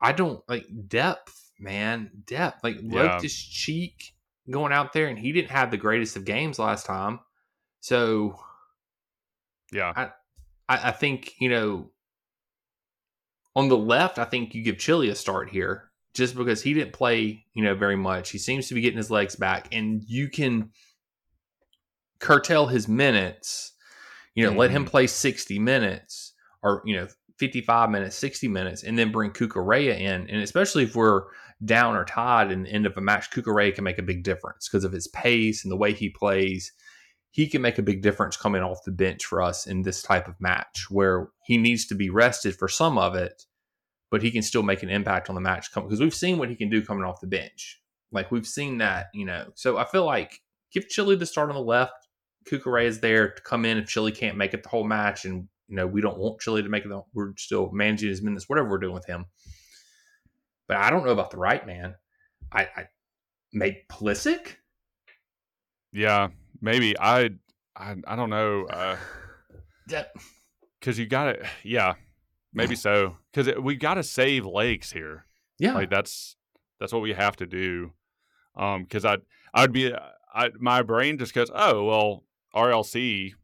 [0.00, 2.62] I don't like depth, man, depth.
[2.62, 3.02] Like yeah.
[3.02, 4.14] Loftus Cheek
[4.50, 7.20] going out there, and he didn't have the greatest of games last time.
[7.80, 8.38] So
[9.72, 10.02] yeah, I,
[10.68, 11.90] I, I think you know
[13.54, 16.92] on the left, I think you give Chilly a start here just because he didn't
[16.92, 18.30] play, you know, very much.
[18.30, 20.70] He seems to be getting his legs back, and you can
[22.18, 23.72] curtail his minutes.
[24.34, 24.58] You know, mm-hmm.
[24.58, 24.90] let him mm-hmm.
[24.90, 27.08] play sixty minutes or you know
[27.38, 30.28] 55 minutes, 60 minutes, and then bring Cucurella in.
[30.28, 31.22] And especially if we're
[31.64, 34.68] down or tied in the end of a match, Cucurella can make a big difference
[34.68, 36.72] because of his pace and the way he plays
[37.30, 40.28] he can make a big difference coming off the bench for us in this type
[40.28, 43.44] of match where he needs to be rested for some of it,
[44.10, 46.56] but he can still make an impact on the match because we've seen what he
[46.56, 47.80] can do coming off the bench.
[48.10, 49.50] Like we've seen that, you know.
[49.54, 50.40] So I feel like
[50.72, 51.92] give Chilly the start on the left.
[52.48, 55.48] Cucurella is there to come in if Chilly can't make it the whole match, and
[55.68, 56.88] you know we don't want Chilly to make it.
[56.88, 59.26] The, we're still managing his minutes, whatever we're doing with him.
[60.66, 61.94] But I don't know about the right man.
[62.50, 62.84] I, I
[63.52, 64.56] make Pulisic.
[65.92, 66.28] Yeah,
[66.60, 67.30] maybe I
[67.76, 68.66] I, I don't know.
[68.66, 68.96] Uh,
[69.88, 70.04] yeah,
[70.80, 71.44] because you got it.
[71.62, 71.94] Yeah,
[72.52, 73.16] maybe so.
[73.32, 75.26] Because we got to save lakes here.
[75.58, 76.36] Yeah, like that's
[76.80, 77.92] that's what we have to do.
[78.56, 79.18] Um, because I
[79.54, 79.94] I'd be
[80.34, 83.34] I my brain just goes, oh well, RLC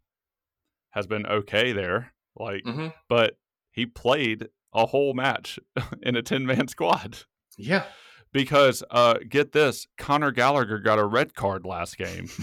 [0.90, 2.88] has been okay there, like, mm-hmm.
[3.08, 3.36] but
[3.70, 5.58] he played a whole match
[6.02, 7.18] in a ten man squad.
[7.56, 7.84] Yeah,
[8.32, 12.28] because uh, get this, Conor Gallagher got a red card last game.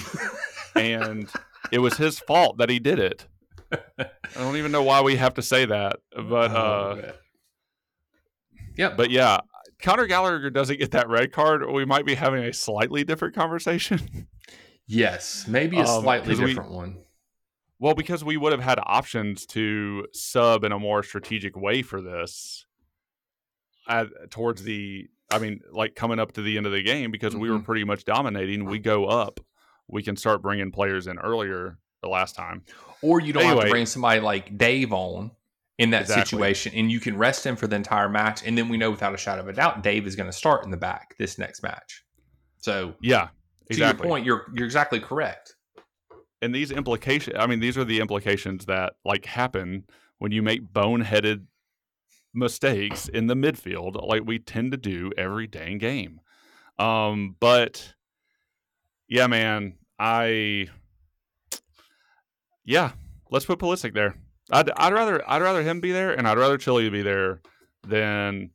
[0.76, 1.30] and
[1.72, 3.28] it was his fault that he did it.
[3.72, 7.12] I don't even know why we have to say that, but oh, uh,
[8.76, 9.40] yeah, but yeah,
[9.82, 14.28] Conor Gallagher doesn't get that red card, we might be having a slightly different conversation.
[14.88, 16.98] Yes, maybe a um, slightly different we, one.
[17.80, 22.02] Well, because we would have had options to sub in a more strategic way for
[22.02, 22.66] this
[23.88, 27.34] at, towards the, I mean, like coming up to the end of the game, because
[27.34, 27.42] mm-hmm.
[27.42, 27.66] we were mm-hmm.
[27.66, 28.66] pretty much dominating.
[28.66, 29.40] We go up
[29.92, 32.64] we can start bringing players in earlier the last time.
[33.02, 35.32] Or you don't anyway, have to bring somebody like Dave on
[35.78, 36.24] in that exactly.
[36.24, 38.46] situation and you can rest him for the entire match.
[38.46, 40.64] And then we know without a shadow of a doubt, Dave is going to start
[40.64, 42.04] in the back this next match.
[42.58, 43.30] So, yeah,
[43.68, 43.76] exactly.
[43.76, 45.56] to your point, you're, you're exactly correct.
[46.42, 49.86] And these implications, I mean, these are the implications that like happen
[50.20, 51.46] when you make boneheaded
[52.34, 56.22] mistakes in the midfield, like we tend to do every dang game.
[56.80, 57.94] Um, but
[59.08, 60.68] yeah, man, I
[62.66, 62.94] yeah,
[63.30, 64.16] let's put Pulisic there.
[64.52, 67.40] I'd I'd rather I'd rather him be there, and I'd rather Chilly be there
[67.88, 68.50] than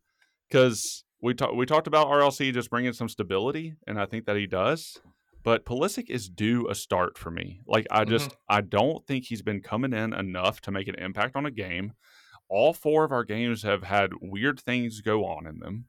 [0.51, 4.35] because we talked we talked about RLC just bringing some stability, and I think that
[4.35, 4.99] he does.
[5.45, 7.61] But Pulisic is due a start for me.
[7.65, 8.57] Like I just mm-hmm.
[8.57, 11.93] I don't think he's been coming in enough to make an impact on a game.
[12.49, 15.85] All four of our games have had weird things go on in them.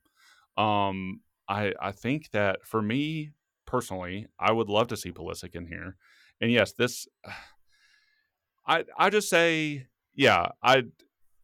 [0.64, 3.32] Um, I I think that for me,
[3.68, 5.96] personally, I would love to see Pulisic in here.
[6.42, 7.08] And yes, this
[8.68, 10.86] I I just say yeah, I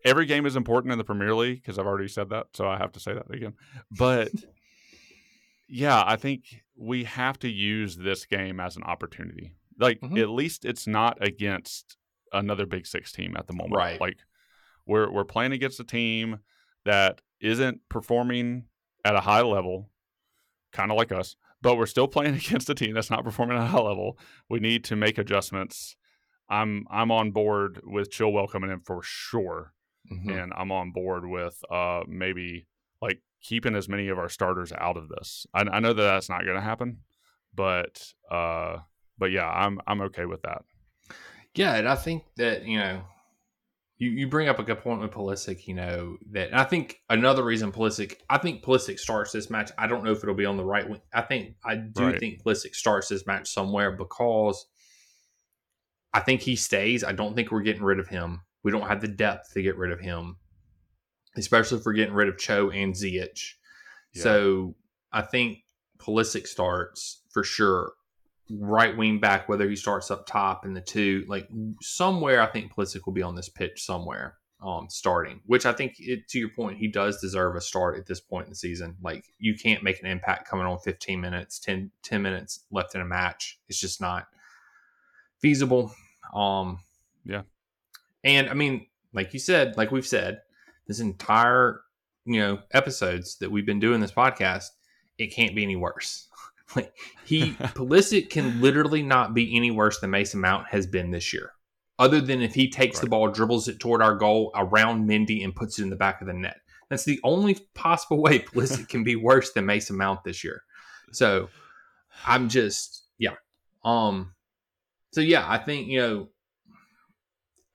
[0.03, 2.77] every game is important in the Premier League because I've already said that, so I
[2.77, 3.53] have to say that again.
[3.91, 4.31] But
[5.67, 9.55] yeah, I think we have to use this game as an opportunity.
[9.79, 10.17] Like mm-hmm.
[10.17, 11.97] at least it's not against
[12.31, 13.75] another Big 6 team at the moment.
[13.75, 14.01] Right.
[14.01, 14.17] Like
[14.85, 16.39] we're we're playing against a team
[16.85, 18.65] that isn't performing
[19.05, 19.89] at a high level,
[20.71, 23.63] kind of like us but we're still playing against a team that's not performing at
[23.63, 24.19] a high level.
[24.49, 25.95] We need to make adjustments.
[26.49, 29.73] I'm I'm on board with Chilwell coming in for sure,
[30.11, 30.29] mm-hmm.
[30.29, 32.67] and I'm on board with uh maybe
[33.01, 35.47] like keeping as many of our starters out of this.
[35.53, 36.99] I, I know that that's not going to happen,
[37.55, 38.77] but uh,
[39.17, 40.63] but yeah, I'm I'm okay with that.
[41.55, 43.03] Yeah, and I think that you know
[44.03, 47.43] you, you bring up a good point with Pulisic, you know, that I think another
[47.43, 49.71] reason Pulisic, I think Pulisic starts this match.
[49.77, 50.99] I don't know if it'll be on the right wing.
[51.13, 52.19] I think, I do right.
[52.19, 54.65] think Pulisic starts this match somewhere because
[56.13, 57.05] I think he stays.
[57.05, 58.41] I don't think we're getting rid of him.
[58.61, 60.35] We don't have the depth to get rid of him,
[61.37, 63.53] especially if we're getting rid of Cho and Ziyech.
[64.13, 64.23] Yeah.
[64.23, 64.75] So
[65.13, 65.59] I think
[65.97, 67.93] Pulisic starts for sure
[68.49, 71.47] right wing back, whether he starts up top in the two, like
[71.81, 74.37] somewhere, I think Pulisic will be on this pitch somewhere.
[74.63, 78.05] um, starting, which I think, it, to your point, he does deserve a start at
[78.05, 78.95] this point in the season.
[79.03, 83.01] Like, you can't make an impact coming on 15 minutes, 10, 10 minutes left in
[83.01, 83.59] a match.
[83.67, 84.27] It's just not
[85.41, 85.93] feasible.
[86.33, 86.79] Um,
[87.25, 87.41] Yeah.
[88.23, 90.41] And I mean, like you said, like we've said,
[90.87, 91.81] this entire,
[92.25, 94.67] you know, episodes that we've been doing this podcast,
[95.17, 96.29] it can't be any worse.
[96.75, 96.93] like,
[97.25, 101.51] he, Pulisic can literally not be any worse than Mason Mount has been this year
[101.99, 105.55] other than if he takes the ball, dribbles it toward our goal around Mendy and
[105.55, 106.57] puts it in the back of the net.
[106.89, 110.63] That's the only possible way Pulisic can be worse than Mason Mount this year.
[111.11, 111.49] So
[112.25, 113.35] I'm just yeah.
[113.85, 114.33] Um.
[115.11, 116.29] So yeah, I think you know.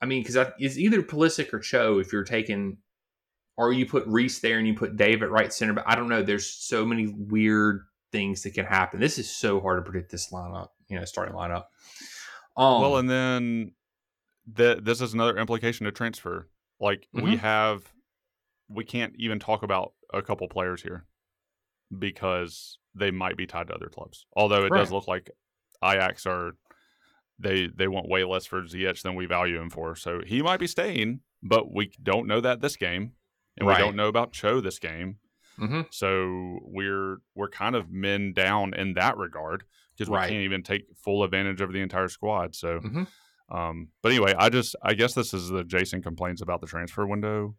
[0.01, 2.77] I mean, because it's either Pulisic or Cho if you're taking,
[3.57, 5.73] or you put Reece there and you put David right center.
[5.73, 6.23] But I don't know.
[6.23, 7.81] There's so many weird
[8.11, 8.99] things that can happen.
[8.99, 10.69] This is so hard to predict this lineup.
[10.87, 11.65] You know, starting lineup.
[12.57, 13.73] Um, well, and then
[14.55, 16.49] th- this is another implication to transfer.
[16.79, 17.39] Like we Mhm.
[17.39, 17.93] have,
[18.67, 21.05] we can't even talk about a couple players here
[21.97, 24.25] because they might be tied to other clubs.
[24.33, 25.29] Although it does look like
[25.83, 26.53] Ajax are
[27.37, 29.95] they they want way less for Ziyech than we value him for.
[29.95, 33.13] So he might be staying, but we don't know that this game,
[33.57, 33.77] and Right.
[33.77, 35.19] we don't know about Cho this game.
[35.59, 35.85] Mhm.
[35.91, 39.63] So we're we're kind of men down in that regard
[39.97, 42.55] because we can't even take full advantage of the entire squad.
[42.55, 43.07] So, Mhm.
[43.49, 47.05] um, but anyway, I just I guess this is the Jason complains about the transfer
[47.05, 47.55] window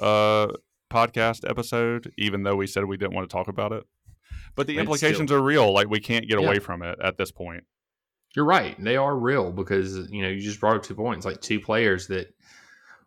[0.00, 0.48] uh,
[0.90, 3.84] podcast episode, even though we said we didn't want to talk about it.
[4.54, 5.72] But the It's implications are real.
[5.72, 6.46] Like we can't get Yeah.
[6.46, 7.64] away from it at this point.
[8.36, 8.76] You're right.
[8.82, 12.06] They are real because you know you just brought up two points, like two players
[12.08, 12.28] that,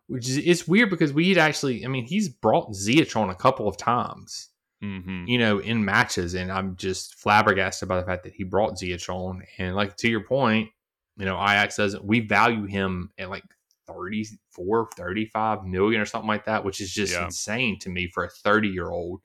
[0.08, 3.68] which is it's weird because we'd actually, I mean, he's brought Ziyech on a couple
[3.68, 4.48] of times,
[4.80, 8.74] hmm you know, in matches, and I'm just flabbergasted by the fact that he brought
[8.74, 9.42] Ziyech on.
[9.58, 10.70] And like to your point,
[11.16, 12.04] you know, Ajax doesn't.
[12.04, 13.44] We value him at like
[13.86, 17.26] 34, 35 million or something like that, which is just Yeah.
[17.26, 19.20] insane to me for a 30 year old.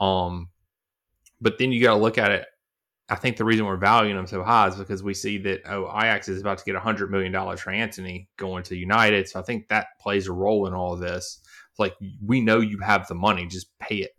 [0.00, 0.48] Um,
[1.40, 2.46] but then you got to look at it.
[3.10, 5.88] I think the reason we're valuing him so high is because we see that oh
[5.88, 9.42] Ajax is about to get hundred million dollars for Antony going to United, so I
[9.42, 11.40] think that plays a role in all of this.
[11.70, 11.94] It's like
[12.24, 14.12] we know you have the money, just pay it.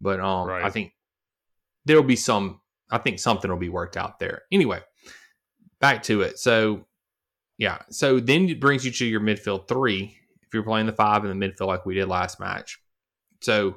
[0.00, 0.64] But um, Right.
[0.64, 0.94] I think
[1.84, 2.60] there'll be some.
[2.90, 4.42] I think something will be worked out there.
[4.50, 4.80] Anyway,
[5.78, 6.38] back to it.
[6.38, 6.86] So
[7.58, 11.24] yeah, so then it brings you to your midfield three if you're playing the five
[11.24, 12.78] in the midfield like we did last match.
[13.40, 13.76] So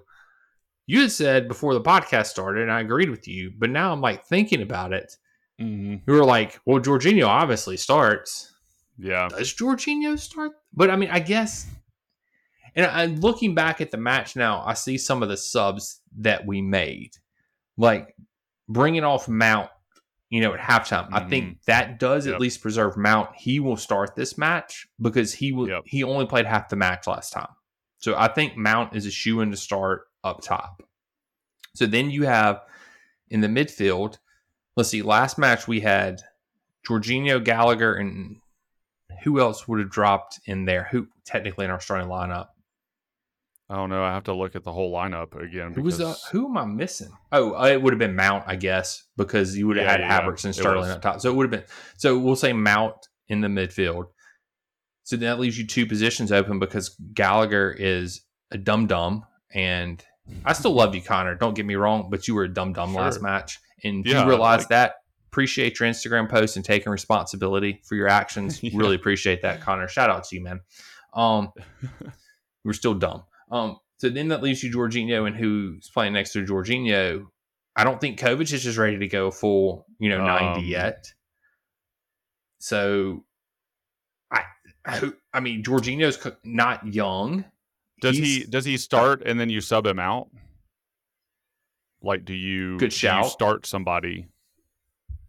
[0.88, 4.02] you had said before the podcast started, and I agreed with you, but now I'm
[4.02, 5.16] like thinking about it.
[5.60, 8.54] hmm You were like, well, Jorginho obviously starts.
[8.98, 9.28] Yeah.
[9.30, 10.52] Does Jorginho start?
[10.74, 11.68] But I mean, I guess.
[12.76, 16.46] And I, looking back at the match now, I see some of the subs that
[16.46, 17.12] we made,
[17.78, 18.16] like
[18.68, 19.70] bringing off Mount.
[20.30, 22.36] You know, at halftime, I think that does Yep.
[22.36, 23.30] at least preserve Mount.
[23.38, 25.70] He will start this match because he will.
[25.70, 25.84] Yep.
[25.86, 27.48] He only played half the match last time,
[28.00, 30.84] so I think Mount is a shoe in to start up top.
[31.76, 32.62] So then you have
[33.30, 34.18] in the midfield.
[34.76, 35.02] Let's see.
[35.02, 36.22] Last match we had
[36.88, 38.38] Jorginho, Gallagher, and
[39.24, 40.88] who else would have dropped in there?
[40.92, 42.48] Who technically in our starting lineup?
[43.70, 44.04] I don't know.
[44.04, 45.74] I have to look at the whole lineup again.
[45.74, 47.12] Who was uh, who am I missing?
[47.32, 50.00] Oh, uh, it would have been Mount, I guess, because you would have Yeah, had
[50.02, 51.20] yeah, Havertz and Sterling up top.
[51.20, 51.70] So it would have been.
[51.98, 52.96] So we'll say Mount
[53.28, 54.06] in the midfield.
[55.04, 58.22] So that leaves you two positions open because Gallagher is
[58.52, 60.04] a dum dum, and
[60.44, 61.36] I still love you, Conor.
[61.36, 63.02] Don't get me wrong, but you were a dumb dumb Sure.
[63.02, 64.96] last match, and Yeah, you realize like- that.
[65.32, 68.60] Appreciate your Instagram post and taking responsibility for your actions.
[68.64, 68.72] Yeah.
[68.76, 69.90] Really appreciate that, Conor.
[69.90, 70.62] Shout out to you, man.
[71.14, 71.52] Um,
[72.64, 73.24] we're still dumb.
[73.52, 77.26] Um, so then that leaves you Jorginho and who's playing next to Jorginho.
[77.76, 81.06] I don't think Kovac is just ready to go full, you know, 90 Um, yet.
[82.60, 83.26] So
[84.32, 84.44] I,
[85.34, 87.44] I mean Jorginho's not young.
[88.12, 90.30] Does he does he start and then you sub him out?
[92.02, 94.28] Like, do you Good do you start somebody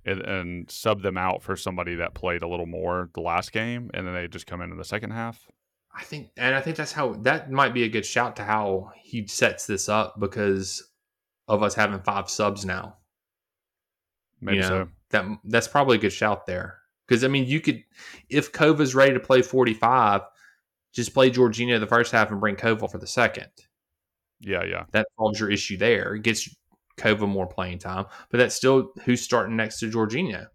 [0.04, 3.90] and, and sub them out for somebody that played a little more the last game,
[3.94, 5.46] and then they just come in in the second half?
[5.94, 8.92] I think and I think that's how that might be a good shout to how
[9.02, 10.86] he sets this up because
[11.48, 12.96] of us having five subs now.
[14.40, 14.88] Maybe you know, so.
[15.10, 16.78] That that's probably a good shout there.
[17.06, 17.82] Because I mean, you could
[18.28, 20.22] if Kova's ready to play forty five,
[20.96, 23.48] just play Jorginho the first half and bring Kova for the second.
[24.40, 24.84] Yeah, yeah.
[24.92, 26.14] That solves your issue there.
[26.14, 26.48] It gets
[26.96, 30.46] Kova more playing time, but that's still who's starting next to Jorginho.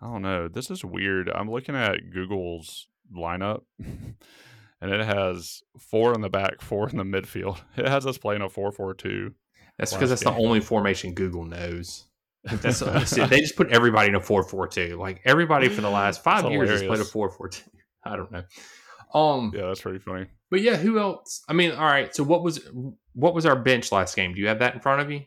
[0.00, 0.48] I don't know.
[0.48, 1.30] This is weird.
[1.30, 7.04] I'm looking at Google's lineup, and it has four in the back, four in the
[7.04, 7.60] midfield.
[7.76, 9.34] It has us playing a four-four-two.
[9.78, 12.06] That's because that's the only formation Google knows.
[12.44, 14.96] That's that's they just put everybody in a four four two.
[14.98, 17.62] Like everybody for the last five That's years has played a hilarious.
[18.04, 18.32] Four four two.
[18.32, 19.18] I don't know.
[19.20, 20.26] Um, Yeah, that's pretty funny.
[20.50, 21.42] but yeah, who else?
[21.48, 22.14] I mean, all right.
[22.14, 22.66] So what was
[23.14, 24.34] what was our bench last game?
[24.34, 25.20] Do you have that in front of you?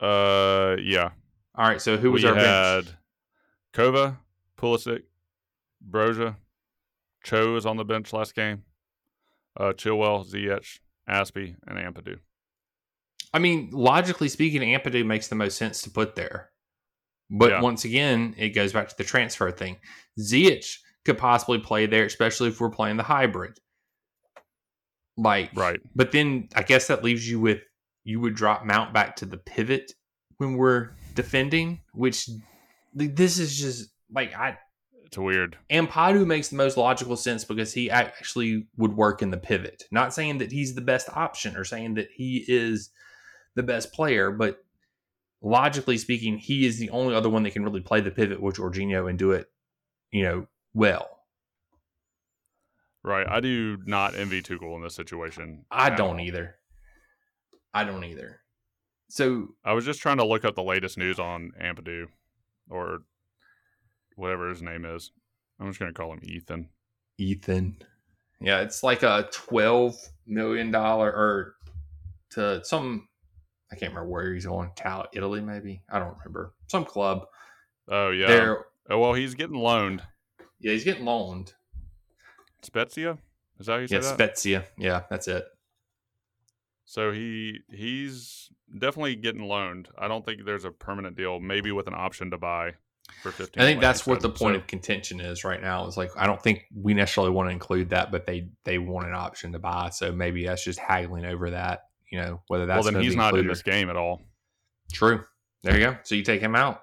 [0.00, 1.10] Uh, yeah.
[1.54, 1.80] All right.
[1.80, 2.96] So who was we our had bench?
[3.72, 4.16] Kova,
[4.58, 5.02] Pulisic,
[5.88, 6.36] Broja,
[7.22, 8.62] Cho was on the bench last game.
[9.56, 12.18] Uh, Chilwell, Ziyech, Azpi, and Ampadu.
[13.32, 16.50] I mean, logically speaking, Ampadu makes the most sense to put there.
[17.30, 17.60] But Yeah.
[17.62, 19.78] once again, it goes back to the transfer thing.
[20.18, 23.58] Ziyech could possibly play there, especially if we're playing the hybrid.
[25.16, 25.80] Like, Right.
[25.94, 27.60] But then I guess that leaves you with
[28.04, 29.92] you would drop Mount back to the pivot
[30.38, 32.28] when we're defending, which
[32.94, 34.58] this is just like I
[35.04, 35.56] It's weird.
[35.70, 39.84] Ampadu makes the most logical sense because he actually would work in the pivot.
[39.90, 42.90] Not saying that he's the best option or saying that he is
[43.54, 44.58] the best player, but
[45.40, 48.56] logically speaking, he is the only other one that can really play the pivot with
[48.56, 49.46] Jorginho and do it,
[50.10, 51.08] you know, well.
[53.02, 53.26] Right.
[53.28, 55.64] I do not envy Tuchel in this situation.
[55.70, 56.20] I don't all.
[56.20, 56.56] either.
[57.72, 58.40] I don't either.
[59.08, 62.06] So I was just trying to look up the latest news on Ampadu
[62.70, 63.00] or
[64.16, 65.12] whatever his name is.
[65.60, 66.68] I'm just going to call him Ethan.
[67.18, 67.76] Ethan.
[68.40, 69.96] Yeah, it's like a twelve
[70.26, 71.54] million dollar or
[72.30, 73.08] to some
[73.74, 74.70] I can't remember where he's going.
[74.76, 75.82] Cal Italy, maybe.
[75.90, 76.54] I don't remember.
[76.68, 77.26] Some club.
[77.88, 78.54] Oh, yeah.
[78.88, 80.00] Oh, well, he's getting loaned.
[80.64, 81.52] Yeah, he's getting loaned.
[82.62, 83.18] Spezia?
[83.60, 84.14] Is that how you say Yeah, that?
[84.14, 84.64] Spezia.
[84.78, 85.44] Yeah, that's it.
[86.86, 89.88] So he he's definitely getting loaned.
[89.98, 92.72] I don't think there's a permanent deal, maybe with an option to buy
[93.22, 93.62] for 15.
[93.62, 95.86] I think that's what the point So- of contention is right now.
[95.86, 99.06] Is like I don't think we necessarily want to include that, but they they want
[99.06, 101.84] an option to buy, so maybe that's just haggling over that.
[102.10, 104.22] You know, whether that's well, then he's not in this game at all.
[104.92, 105.24] True.
[105.62, 105.96] There you go.
[106.04, 106.82] So you take him out.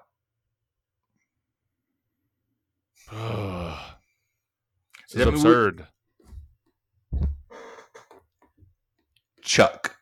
[3.10, 3.18] This
[5.10, 5.86] is mean we- absurd.
[9.42, 9.96] Chuck.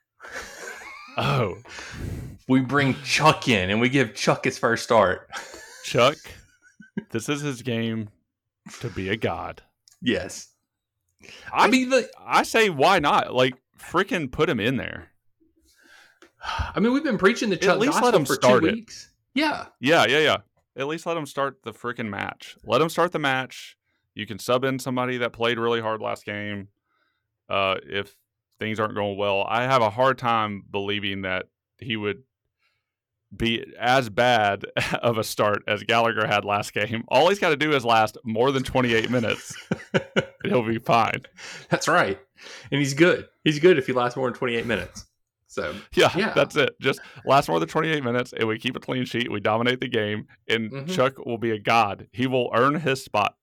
[1.17, 1.57] Oh,
[2.49, 5.29] We bring Chuck in and we give Chuck his first start.
[5.85, 6.17] Chuck,
[7.11, 8.09] this is his game
[8.81, 9.63] to be a god.
[10.03, 10.49] Yes.
[11.53, 13.35] I, I mean, the, I say why not?
[13.35, 15.09] Like freaking put him in there.
[16.43, 18.75] I mean, we've been preaching the Chuck least gospel let him for start two it.
[18.75, 19.11] weeks.
[19.35, 19.67] Yeah.
[19.81, 20.37] Yeah, yeah, yeah.
[20.81, 22.57] At least let him start the freaking match.
[22.65, 23.77] Let him start the match.
[24.15, 26.69] You can sub in somebody that played really hard last game.
[27.51, 28.17] Uh, if
[28.59, 32.23] things aren't going well, I have a hard time believing that he would
[33.37, 34.65] be as bad
[35.03, 37.05] of a start as Gallagher had last game.
[37.09, 39.55] All he's got to do is last more than 28 minutes,
[40.45, 41.21] he'll be fine.
[41.69, 42.19] That's right.
[42.73, 43.29] And he's good.
[43.45, 45.05] He's good if he lasts more than 28 minutes.
[45.51, 46.33] So, Yeah, Yeah.
[46.33, 46.77] that's it.
[46.81, 49.33] Just last more than 28 minutes, and we keep a clean sheet.
[49.33, 50.95] We dominate the game, and Mhm.
[50.95, 52.07] Chuck will be a god.
[52.13, 53.37] He will earn his spot.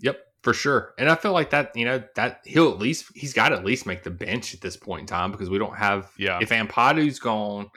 [0.00, 0.94] yep, for sure.
[0.98, 3.64] And I feel like that, you know, that he'll at least, he's got to at
[3.64, 6.38] least make the bench at this point in time because we don't have, Yeah.
[6.40, 7.70] if Ampadu's gone,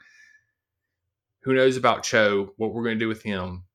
[1.41, 3.66] who knows about Cho, what we're going to do with him.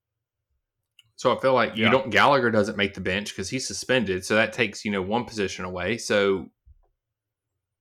[1.17, 4.25] So I feel like you don't, Gallagher doesn't make the bench because he's suspended.
[4.25, 5.99] So that takes, you know, one position away.
[5.99, 6.51] So yeah,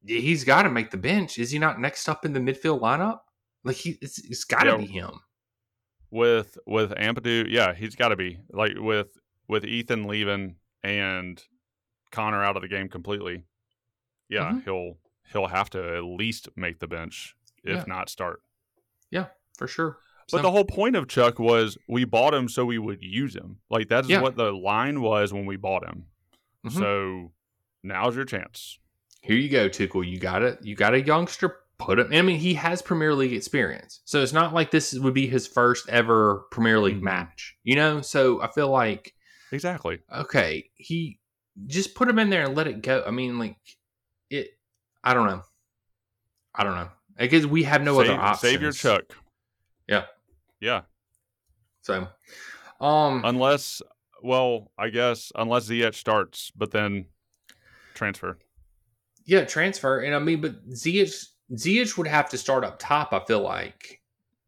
[0.06, 1.38] he's got to make the bench.
[1.38, 3.20] Is he not next up in the midfield lineup?
[3.64, 4.78] Like he, it's, it's got to Yeah.
[4.78, 5.12] be him.
[6.12, 11.44] with with Ampadu, yeah, he's got to be like with with Ethan leaving and
[12.12, 13.44] Conor out of the game completely.
[14.30, 14.64] Yeah, Mhm.
[14.64, 14.98] he'll
[15.32, 17.84] he'll have to at least make the bench, if Yeah.
[17.88, 18.42] not start.
[19.12, 19.28] Yeah,
[19.58, 20.00] for sure.
[20.32, 23.36] But So- the whole point of Chuck was we bought him so we would use
[23.36, 23.60] him.
[23.70, 24.22] Like that's Yeah.
[24.22, 26.06] what the line was when we bought him.
[26.66, 26.72] Mhm.
[26.72, 27.34] So
[27.84, 28.80] now's your chance.
[29.22, 30.10] Here you go, Tuchel.
[30.10, 30.60] You got it.
[30.64, 31.58] You got a youngster.
[31.78, 32.10] Put him.
[32.12, 35.48] I mean, he has Premier League experience, so it's not like this would be his
[35.48, 37.04] first ever Premier League Mhm.
[37.04, 37.56] match.
[37.64, 39.14] You know, so I feel like
[39.54, 40.00] Exactly.
[40.14, 41.20] okay, he
[41.68, 43.02] just put him in there and let it go.
[43.08, 43.56] I mean, like
[44.30, 44.58] it.
[45.06, 45.44] I don't know.
[46.54, 48.42] I don't know because we have no save, other options.
[48.52, 49.04] save your Chuck.
[49.88, 50.06] Yeah.
[50.60, 50.82] Yeah.
[51.82, 52.10] So,
[52.82, 53.82] um, Unless
[54.22, 57.06] well, I guess unless Ziyech starts, but then
[57.94, 58.38] transfer.
[59.30, 63.14] Yeah, transfer, and I mean, but Ziyech Ziyech would have to start up top.
[63.14, 64.02] I feel like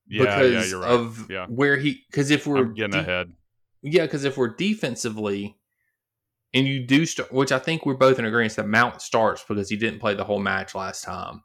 [0.08, 0.90] Yeah, because yeah, you're right.
[0.92, 1.46] of Yeah.
[1.48, 3.34] where he because if we're I'm getting de- ahead.
[3.84, 5.58] yeah because if we're defensively
[6.54, 9.70] and you do start which i think we're both in agreement that mount starts because
[9.70, 11.42] he didn't play the whole match last time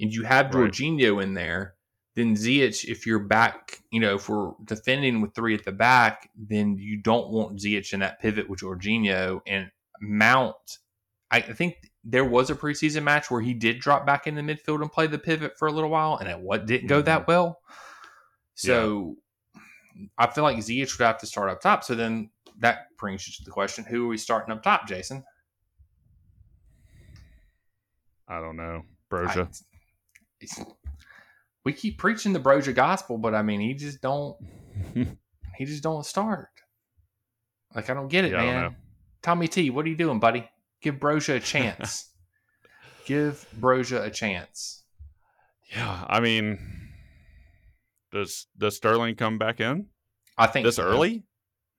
[0.00, 0.70] and you have Right.
[0.72, 1.74] Jorginho in there
[2.14, 6.28] then Ziyech, if you're back, you know, if we're defending with three at the back,
[6.36, 9.70] then you don't want Ziyech in that pivot with Jorginho and
[10.02, 10.76] Mount.
[11.30, 14.82] I think there was a preseason match where he did drop back in the midfield
[14.82, 17.30] and play the pivot for a little while, and it what didn't go that mm-hmm.
[17.30, 17.60] well.
[18.54, 19.16] So
[20.18, 21.84] I feel like Ziyech would have to start up top.
[21.84, 25.24] So then that brings you to the question: Who are we starting up top, Jason?
[28.28, 28.82] I don't know.
[29.10, 29.48] Broja.
[30.42, 30.64] I,
[31.64, 34.36] we keep preaching the Broja gospel, but I mean, he just don't.
[34.94, 36.48] he just don't start.
[37.74, 38.76] Like I don't get it, Yeah, man.
[39.22, 40.48] Tommy T, what are you doing, buddy?
[40.82, 42.10] Give Broja a chance.
[43.06, 44.84] Give Broja a chance.
[45.74, 46.58] yeah, I mean,
[48.10, 49.86] does does Sterling come back in
[50.36, 51.24] I think this early?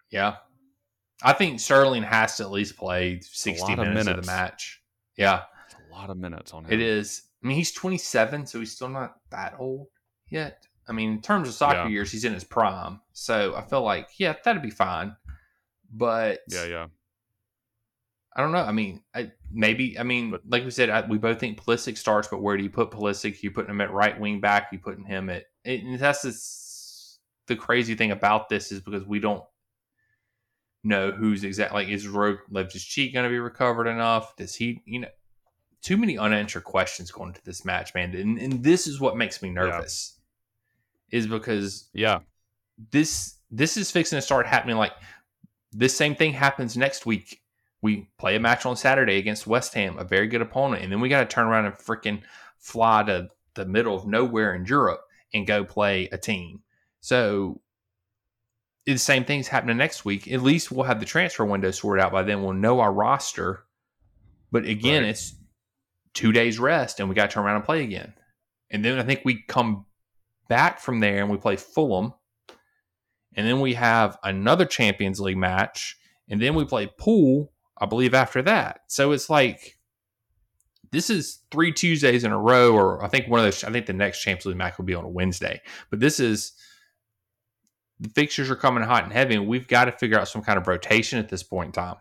[0.09, 0.35] Yeah.
[1.21, 4.27] I think Sterling has to at least play 60 lot of minutes, of minutes.
[4.27, 4.81] the match.
[5.15, 6.71] Yeah, It's a lot of minutes on him.
[6.73, 7.23] it is.
[7.43, 9.87] I mean, he's 27, so he's still not that old
[10.29, 10.65] yet.
[10.87, 11.87] I mean, in terms of soccer Yeah.
[11.87, 12.99] years, he's in his prime.
[13.13, 15.15] So I feel like, yeah, that'd be fine.
[15.91, 16.87] But Yeah, yeah.
[18.35, 18.63] I don't know.
[18.63, 19.97] I mean, I, maybe.
[19.99, 22.69] I mean, like we said, I, we both think Pulisic starts, but where do you
[22.69, 23.43] put Pulisic?
[23.43, 24.69] You putting him at right wing back?
[24.71, 25.45] You putting him at?
[25.65, 29.43] And that's the, the crazy thing about this is because we don't
[30.83, 31.83] know who's exactly.
[31.83, 34.35] Like, is Ruben Loftus Cheek going to be recovered enough?
[34.35, 34.81] Does he?
[34.85, 35.09] You know,
[35.83, 38.15] too many unanswered questions going into this match, man.
[38.15, 40.17] And, and this is what makes me nervous,
[41.11, 42.21] is because Yeah.
[42.89, 44.93] this this is fixing to start happening like
[45.71, 47.41] this same thing happens next week
[47.83, 50.99] we play a match on saturday against west ham a very good opponent and then
[50.99, 52.21] we got to turn around and freaking
[52.57, 55.01] fly to the middle of nowhere in europe
[55.33, 56.61] and go play a team.
[57.01, 57.61] So
[58.85, 60.31] the same thing's happening next week.
[60.31, 62.43] At least we'll have the transfer window sorted out by then.
[62.43, 63.65] We'll know our roster.
[64.51, 65.09] But again Right.
[65.09, 65.35] it's
[66.13, 68.13] two days rest and we got to turn around and play again.
[68.69, 69.85] And then i think we come
[70.47, 72.13] back from there and we play fulham.
[73.35, 75.97] And then we have another Champions League match,
[76.29, 78.81] and then we play pool, I believe, after that.
[78.87, 79.77] So it's like
[80.91, 83.63] this is three Tuesdays in a row, or I think one of those.
[83.63, 86.53] I think the next Champions League match will be on a Wednesday, but this is
[87.99, 90.57] the fixtures are coming hot and heavy, and we've got to figure out some kind
[90.57, 91.95] of rotation at this point in time.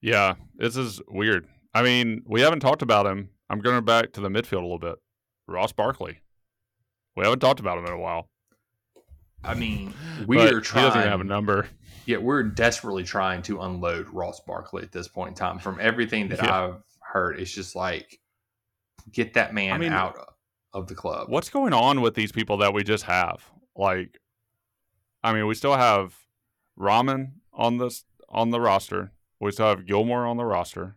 [0.00, 0.34] Yeah.
[0.56, 1.46] This is weird.
[1.72, 3.30] I mean, we haven't talked about him.
[3.50, 4.96] I'm going back to the midfield a little bit.
[5.46, 6.20] Ross Barkley.
[7.16, 8.28] We haven't talked about him in a while.
[9.44, 9.94] I mean,
[10.26, 10.84] we But are He trying.
[10.86, 11.68] doesn't have a number.
[12.06, 15.58] Yeah, we're desperately trying to unload Ross Barkley at this point in time.
[15.58, 16.64] From everything that Yeah.
[16.66, 18.20] I've heard, it's just like
[19.12, 20.34] get that man I mean, out
[20.72, 21.28] of the club.
[21.30, 23.42] What's going on with these people that we just have?
[23.76, 24.18] Like,
[25.22, 26.14] I mean, we still have
[26.76, 29.12] Rahman on this on the roster.
[29.40, 30.96] We still have Gilmour on the roster.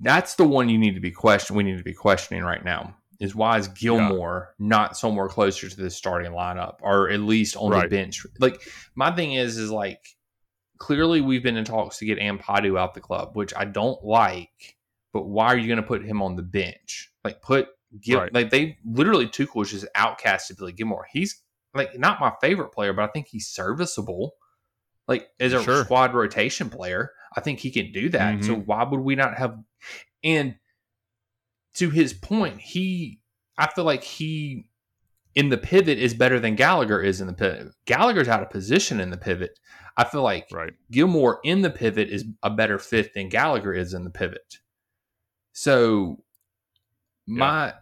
[0.00, 1.54] That's the one you need to be question.
[1.56, 2.96] We need to be questioning right now.
[3.20, 7.70] Is why is Gilmour not somewhere closer to the starting lineup, or at least on
[7.78, 8.24] the bench?
[8.38, 8.62] Like
[8.94, 10.00] my thing is, is like
[10.78, 14.76] clearly we've been in talks to get Ampadu out the club, which I don't like.
[15.12, 17.12] But why are you going to put him on the bench?
[17.22, 17.68] Like put
[18.00, 18.32] Gil, Right.
[18.32, 21.04] like they literally Tuchel is just outcasted Billy Gilmour.
[21.12, 21.42] He's
[21.74, 24.34] like not my favorite player, but I think he's serviceable.
[25.08, 25.84] Like as a Sure.
[25.84, 28.44] squad rotation player, I think he can do that.
[28.44, 28.62] So mm-hmm.
[28.62, 29.58] why would we not have?
[30.22, 30.54] And
[31.74, 33.20] to his point, he
[33.58, 34.66] I feel like he
[35.34, 37.72] in the pivot is better than Gallagher is in the pivot.
[37.84, 39.58] Gallagher's out of position in the pivot.
[39.96, 40.72] I feel like Right.
[40.90, 44.58] Gilmour in the pivot is a better fit than Gallagher is in the pivot.
[45.52, 46.22] So
[47.26, 47.74] my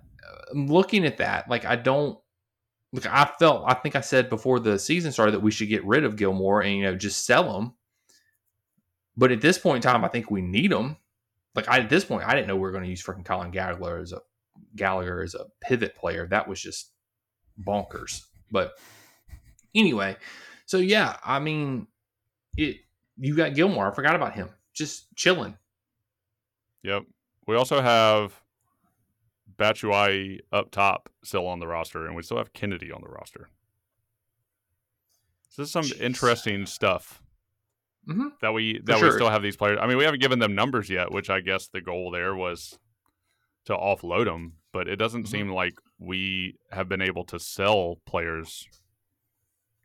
[0.51, 2.18] I'm looking at that, like I don't
[2.93, 3.07] look.
[3.07, 6.05] I felt I think I said before the season started that we should get rid
[6.05, 7.72] of Gilmour and you know just sell him.
[9.16, 10.97] But at this point in time, I think we need him.
[11.67, 13.51] Like I, at this point, I didn't know we were going to use freaking Colin
[13.51, 14.21] Gallagher as a
[14.77, 16.27] Gallagher as a pivot player.
[16.27, 16.93] That was just
[17.63, 18.25] bonkers.
[18.51, 18.73] But
[19.75, 20.17] anyway,
[20.67, 21.87] so yeah, I mean,
[22.57, 22.79] it.
[23.21, 23.91] You got Gilmour.
[23.91, 24.49] I forgot about him.
[24.73, 25.57] Just chilling.
[26.85, 27.05] Yep.
[27.49, 28.41] We also have
[29.59, 33.49] Batshuayi up top still on the roster, and we still have Kenedy on the roster.
[35.49, 36.01] So this is some Jeez.
[36.01, 37.21] interesting stuff
[38.09, 38.31] Mhm.
[38.41, 39.79] that we that we still have these players.
[39.81, 42.79] I mean, we haven't given them numbers yet, which I guess the goal there was
[43.67, 45.29] to offload them, but it doesn't Mhm.
[45.29, 48.67] seem like we have been able to sell players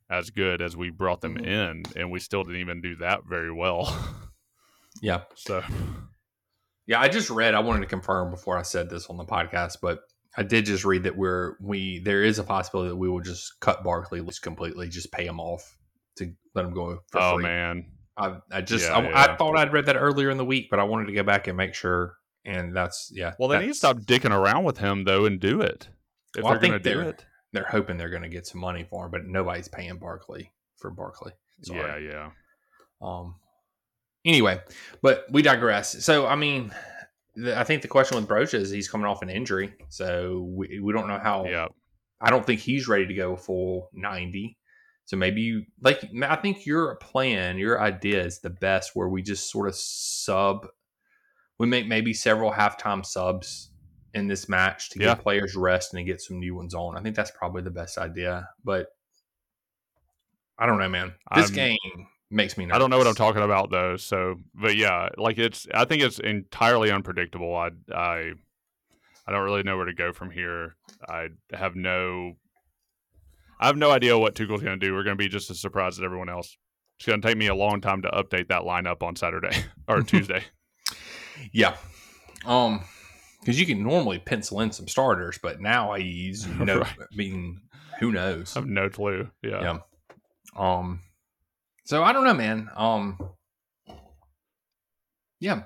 [0.10, 1.46] as good as we brought them Mhm.
[1.46, 3.84] in, and we still didn't even do that very well.
[5.02, 5.24] Yeah.
[5.36, 5.64] so
[6.86, 7.56] Yeah, I just read.
[7.56, 10.02] I wanted to confirm before I said this on the podcast, but
[10.38, 13.60] I did just read that we're we there is a possibility that we will just
[13.60, 15.78] cut Barkley loose completely, just pay him off
[16.18, 17.44] to let him go for oh free.
[17.44, 19.22] man, I, I just Yeah, I, yeah.
[19.32, 21.48] I thought I'd read that earlier in the week, but I wanted to go back
[21.48, 22.18] and make sure.
[22.46, 23.34] And that's yeah.
[23.40, 25.88] Well, they need to stop dicking around with him though and do it.
[26.36, 28.86] If Well, they're going to do it, They're hoping they're going to get some money
[28.90, 31.32] for him, but nobody's paying Barkley for Barkley.
[31.62, 31.80] Sorry.
[31.80, 32.30] yeah, yeah,
[33.02, 33.36] Um.
[34.26, 34.62] Anyway,
[35.02, 36.04] but we digress.
[36.04, 36.74] So I mean,
[37.36, 40.80] the, I think the question with Broja is he's coming off an injury, so we,
[40.80, 41.46] we don't know how.
[41.46, 41.68] yeah.
[42.20, 44.58] I don't think he's ready to go full ninety.
[45.14, 46.04] So maybe you like.
[46.24, 50.66] I think your plan, your idea is the best, where we just sort of sub.
[51.60, 53.70] we make maybe several halftime subs
[54.16, 55.14] in this match to Yeah.
[55.14, 56.98] give players rest and to get some new ones on.
[56.98, 58.50] I think that's probably the best idea.
[58.64, 58.88] But
[60.58, 61.14] I don't know, man.
[61.36, 62.76] This I'm- game makes me nervous.
[62.76, 63.96] I don't know what I'm talking about though.
[63.98, 65.68] So, but yeah, like it's.
[65.76, 67.56] I think it's entirely unpredictable.
[67.56, 68.32] I I
[69.28, 70.76] I don't really know where to go from here.
[71.08, 72.34] I have no.
[73.64, 74.94] I have no idea what Tuchel's going to do.
[74.94, 76.58] We're going to be just as surprised as everyone else.
[77.00, 79.56] It's going to take me a long time to update that lineup on Saturday
[79.88, 80.44] or Tuesday.
[81.54, 81.78] Yeah.
[82.46, 82.82] Um,
[83.40, 86.96] because you can normally pencil in some starters, but nowadays, you know, Right.
[87.00, 87.62] I mean,
[88.02, 88.54] who knows?
[88.58, 89.30] I have no clue.
[89.42, 89.62] Yeah.
[89.62, 89.78] Yeah.
[90.58, 91.00] Um.
[91.86, 92.70] So I don't know, man.
[92.76, 93.18] Um.
[95.40, 95.64] Yeah.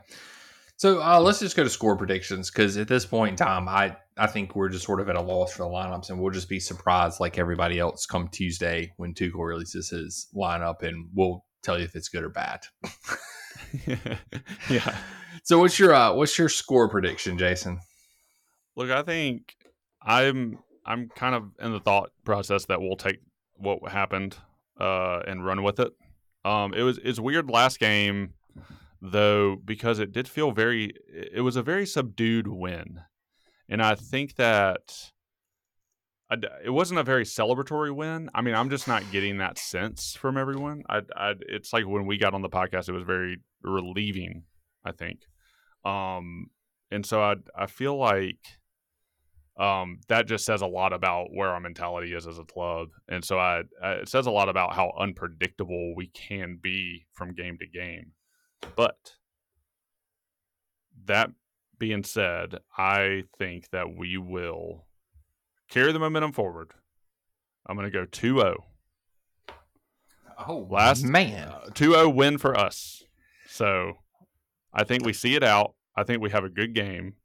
[0.77, 3.97] So uh, let's just go to score predictions because at this point in time, I
[4.15, 6.49] I think we're just sort of at a loss for the lineups, and we'll just
[6.49, 11.79] be surprised like everybody else come Tuesday when Tuchel releases his lineup, and we'll tell
[11.79, 12.61] you if it's good or bad.
[14.69, 14.95] yeah.
[15.43, 17.79] So what's your uh, what's your score prediction, Jason?
[18.75, 19.55] Look, I think
[19.99, 23.17] I'm I'm kind of in the thought process that we'll take
[23.55, 24.37] what happened
[24.79, 25.91] uh, and run with it.
[26.45, 28.35] Um, it was it's weird last game
[29.01, 33.01] though because it did feel very it was a very subdued win,
[33.69, 35.11] and I think that
[36.29, 38.29] it wasn't a very celebratory win.
[38.33, 40.83] I mean, I'm just not getting that sense from everyone.
[40.89, 44.43] I, I it's like when we got on the podcast, it was very relieving.
[44.83, 45.21] I think,
[45.85, 46.47] um,
[46.91, 48.39] and so I I feel like
[49.57, 53.23] um, that just says a lot about where our mentality is as a club, and
[53.23, 57.57] so I, I it says a lot about how unpredictable we can be from game
[57.59, 58.11] to game.
[58.75, 59.15] But
[61.05, 61.31] that
[61.79, 64.85] being said, I think that we will
[65.69, 66.71] carry the momentum forward.
[67.65, 68.55] I'm going to go 2-0.
[70.47, 71.49] Oh, Last- man.
[71.49, 73.03] Uh, 2-0 win for us.
[73.47, 73.93] So
[74.73, 75.73] I think we see it out.
[75.95, 77.15] I think we have a good game.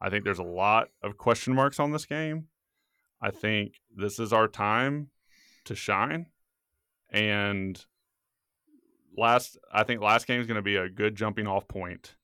[0.00, 2.48] I think there's a lot of question marks on this game.
[3.20, 5.08] I think this is our time
[5.64, 6.26] to shine.
[7.10, 7.84] And
[9.20, 12.16] last I think last game is going to be a good jumping off point.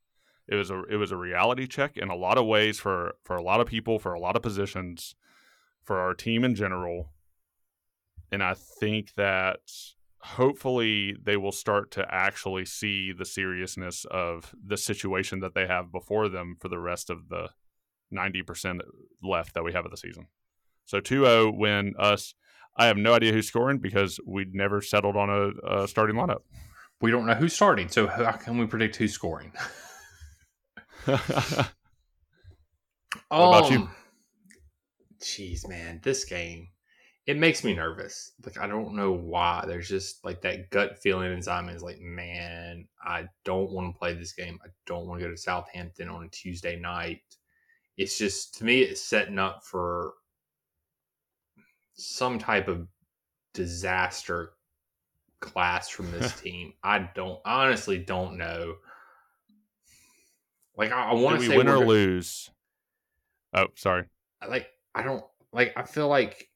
[0.49, 3.37] It was a it was a reality check in a lot of ways for for
[3.37, 5.15] a lot of people for a lot of positions
[5.85, 7.13] for our team in general.
[8.33, 9.61] And I think that
[10.19, 15.93] hopefully they will start to actually see the seriousness of the situation that they have
[15.93, 17.51] before them for the rest of the
[18.13, 18.81] 90%
[19.23, 20.27] left that we have of the season.
[20.85, 22.35] So 2-0 win us.
[22.77, 26.43] I have no idea who's scoring because we'd never settled on a, a starting lineup.
[27.01, 29.53] We don't know who's starting, so how can we predict who's scoring?
[33.29, 33.79] What about you?
[33.79, 33.91] Um,
[35.21, 36.69] Jeez, man, this game
[37.27, 38.33] it makes me nervous.
[38.45, 39.65] Like I don't know why.
[39.67, 43.99] There's just like that gut feeling inside me is like, man, I don't want to
[43.99, 44.59] play this game.
[44.65, 47.23] I don't want to go to Southampton on a Tuesday night.
[47.97, 50.15] It's just to me, it's setting up for
[51.95, 52.87] some type of
[53.55, 54.53] disaster
[55.47, 56.75] class from this team.
[56.83, 58.77] I don't I honestly don't know.
[60.77, 62.51] Like I, I want to say win or lose?
[63.55, 64.05] Oh, sorry.
[64.49, 66.49] like I don't like I feel like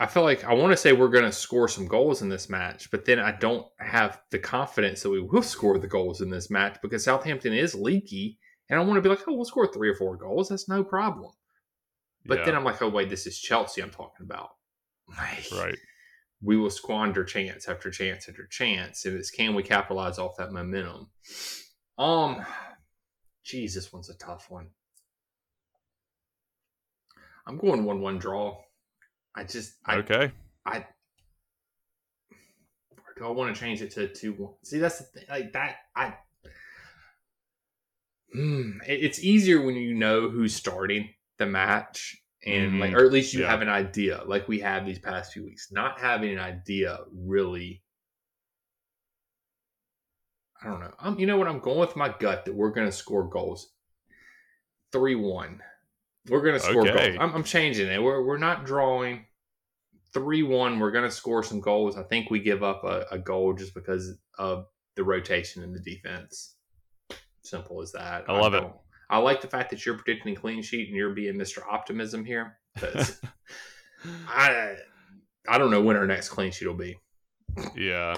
[0.00, 2.48] I feel like I want to say we're going to score some goals in this
[2.48, 6.30] match, but then I don't have the confidence that we will score the goals in
[6.30, 8.38] this match because Southampton is leaky,
[8.70, 10.50] and I want to be like, oh, we'll score three or four goals.
[10.50, 11.32] That's no problem.
[12.26, 14.50] But Yeah, then I'm like, oh wait, this is Chelsea I'm talking about.
[15.16, 15.78] Like, right.
[16.42, 19.04] We will squander chance after chance after chance.
[19.04, 21.10] And it's can we capitalize off that momentum?
[21.98, 22.44] Um,
[23.44, 24.68] geez, this one's a tough one.
[27.46, 28.58] I'm going one-one draw.
[29.34, 30.32] I just, I, Okay.
[30.66, 30.86] I,
[33.16, 34.52] do I want to change it to two-one?
[34.64, 35.24] See, that's the thing.
[35.28, 36.14] Like that, I.
[38.32, 41.08] Hmm, it- it's easier when you know who's starting
[41.38, 42.96] the match and like Mhm.
[42.96, 43.50] or at least you Yeah.
[43.50, 45.72] have an idea like we have these past few weeks.
[45.72, 47.82] Not having an idea really
[50.60, 50.92] i don't know.
[50.98, 51.46] Um, you know what?
[51.46, 53.72] I'm going with my gut that we're going to score goals.
[54.92, 55.60] 3-1
[56.28, 57.10] we're going to score Okay.
[57.12, 57.16] goals.
[57.20, 58.02] I'm, I'm changing it.
[58.02, 59.24] We're, we're not drawing.
[60.14, 61.96] 3-1 we're going to score some goals.
[61.96, 64.66] I think we give up a, a goal just because of
[64.96, 66.56] the rotation in the defense.
[67.44, 68.24] Simple as that.
[68.28, 68.64] I love it.
[69.10, 71.60] I like the fact that you're predicting a clean sheet and you're being Mr.
[71.68, 72.58] Optimism here.
[74.28, 74.76] I
[75.48, 76.98] I don't know when our next clean sheet will be.
[77.76, 78.16] yeah.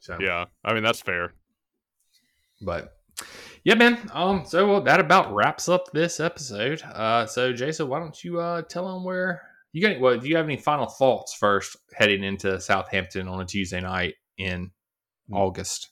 [0.00, 0.46] So Yeah.
[0.64, 1.32] I mean, that's fair.
[2.60, 2.96] but
[3.64, 3.98] yeah, man.
[4.12, 6.82] Um, so well, that about wraps up this episode.
[6.82, 9.42] Uh, so Jason, why don't you uh tell them where
[9.72, 10.00] you got?
[10.00, 14.14] Well, do you have any final thoughts first heading into Southampton on a Tuesday night
[14.38, 14.70] in.
[15.32, 15.90] August?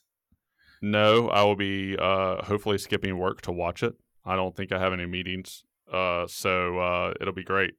[0.81, 3.95] No, I will be uh, hopefully skipping work to watch it.
[4.25, 7.73] I don't think I have any meetings, uh, so uh, it'll be great.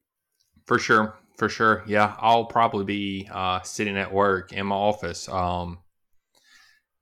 [0.66, 1.82] For sure, for sure.
[1.86, 5.78] Yeah, I'll probably be uh, sitting at work in my office, um,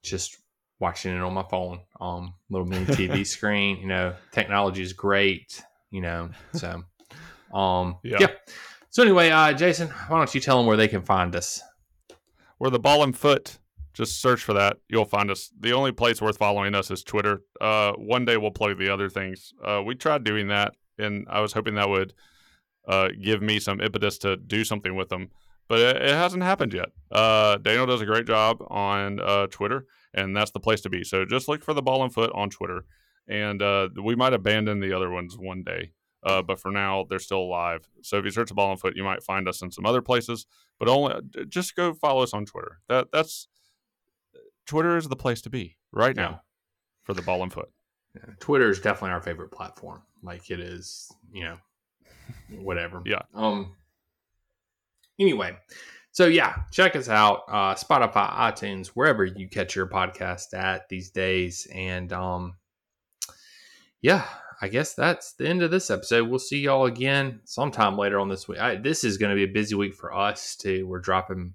[0.03, 0.38] just
[0.78, 3.78] watching it on my phone, um, little mini TV screen.
[3.78, 5.62] You know, technology is great.
[5.91, 6.84] You know, so
[7.53, 8.18] um, yeah.
[8.20, 8.28] yeah.
[8.91, 11.62] So anyway, uh, Jason, why don't you tell them where they can find us?
[12.59, 13.59] We're the Ball and Foot.
[13.93, 14.78] Just search for that.
[14.88, 15.51] You'll find us.
[15.59, 17.43] The only place worth following us is Twitter.
[17.61, 19.53] Uh, one day we'll plug the other things.
[19.64, 22.14] Uh, we tried doing that, and I was hoping that would
[22.86, 25.30] uh, give me some impetus to do something with them,
[25.68, 26.91] but it, it hasn't happened yet.
[27.11, 31.05] Uh, Daniel does a great job on uh, Twitter, and that's the place to be.
[31.05, 32.84] So just look for the Ball and Foot on Twitter,
[33.28, 35.93] and uh, we might abandon the other ones one day.
[36.22, 37.88] Uh, but for now, they're still alive.
[38.03, 40.03] So if you search the ball and foot, you might find us in some other
[40.03, 40.45] places.
[40.78, 41.14] But only
[41.49, 42.80] just go follow us on Twitter.
[42.88, 43.49] That that's
[44.70, 46.42] Twitter is the place to be right now
[47.02, 47.68] for the ball and foot.
[48.14, 48.34] Yeah.
[48.38, 50.00] Twitter is definitely our favorite platform.
[50.22, 51.56] Like it is, you know,
[52.60, 53.02] whatever.
[53.04, 53.22] yeah.
[53.34, 53.74] Um.
[55.18, 55.56] Anyway,
[56.12, 57.42] so yeah, check us out.
[57.48, 62.54] Uh, Spotify, iTunes, wherever you catch your podcast at these days, and um,
[64.02, 64.24] yeah,
[64.62, 66.28] I guess that's the end of this episode.
[66.28, 68.60] We'll see y'all again sometime later on this week.
[68.60, 70.86] I, this is going to be a busy week for us too.
[70.86, 71.54] We're dropping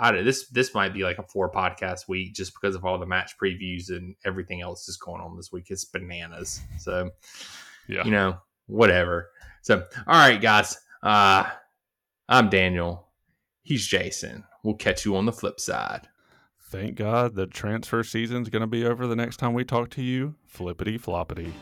[0.00, 2.98] I don't this this might be like a four podcast week just because of all
[2.98, 5.66] the match previews and everything else is going on this week.
[5.68, 6.62] It's bananas.
[6.78, 7.10] So
[7.86, 9.28] yeah, you know, whatever.
[9.60, 10.78] So all right, guys.
[11.02, 11.44] Uh
[12.30, 13.08] I'm Daniel.
[13.62, 14.44] He's Jason.
[14.64, 16.08] We'll catch you on the flip side.
[16.70, 20.34] Thank God the transfer season's gonna be over the next time we talk to you.
[20.46, 21.52] Flippity floppity.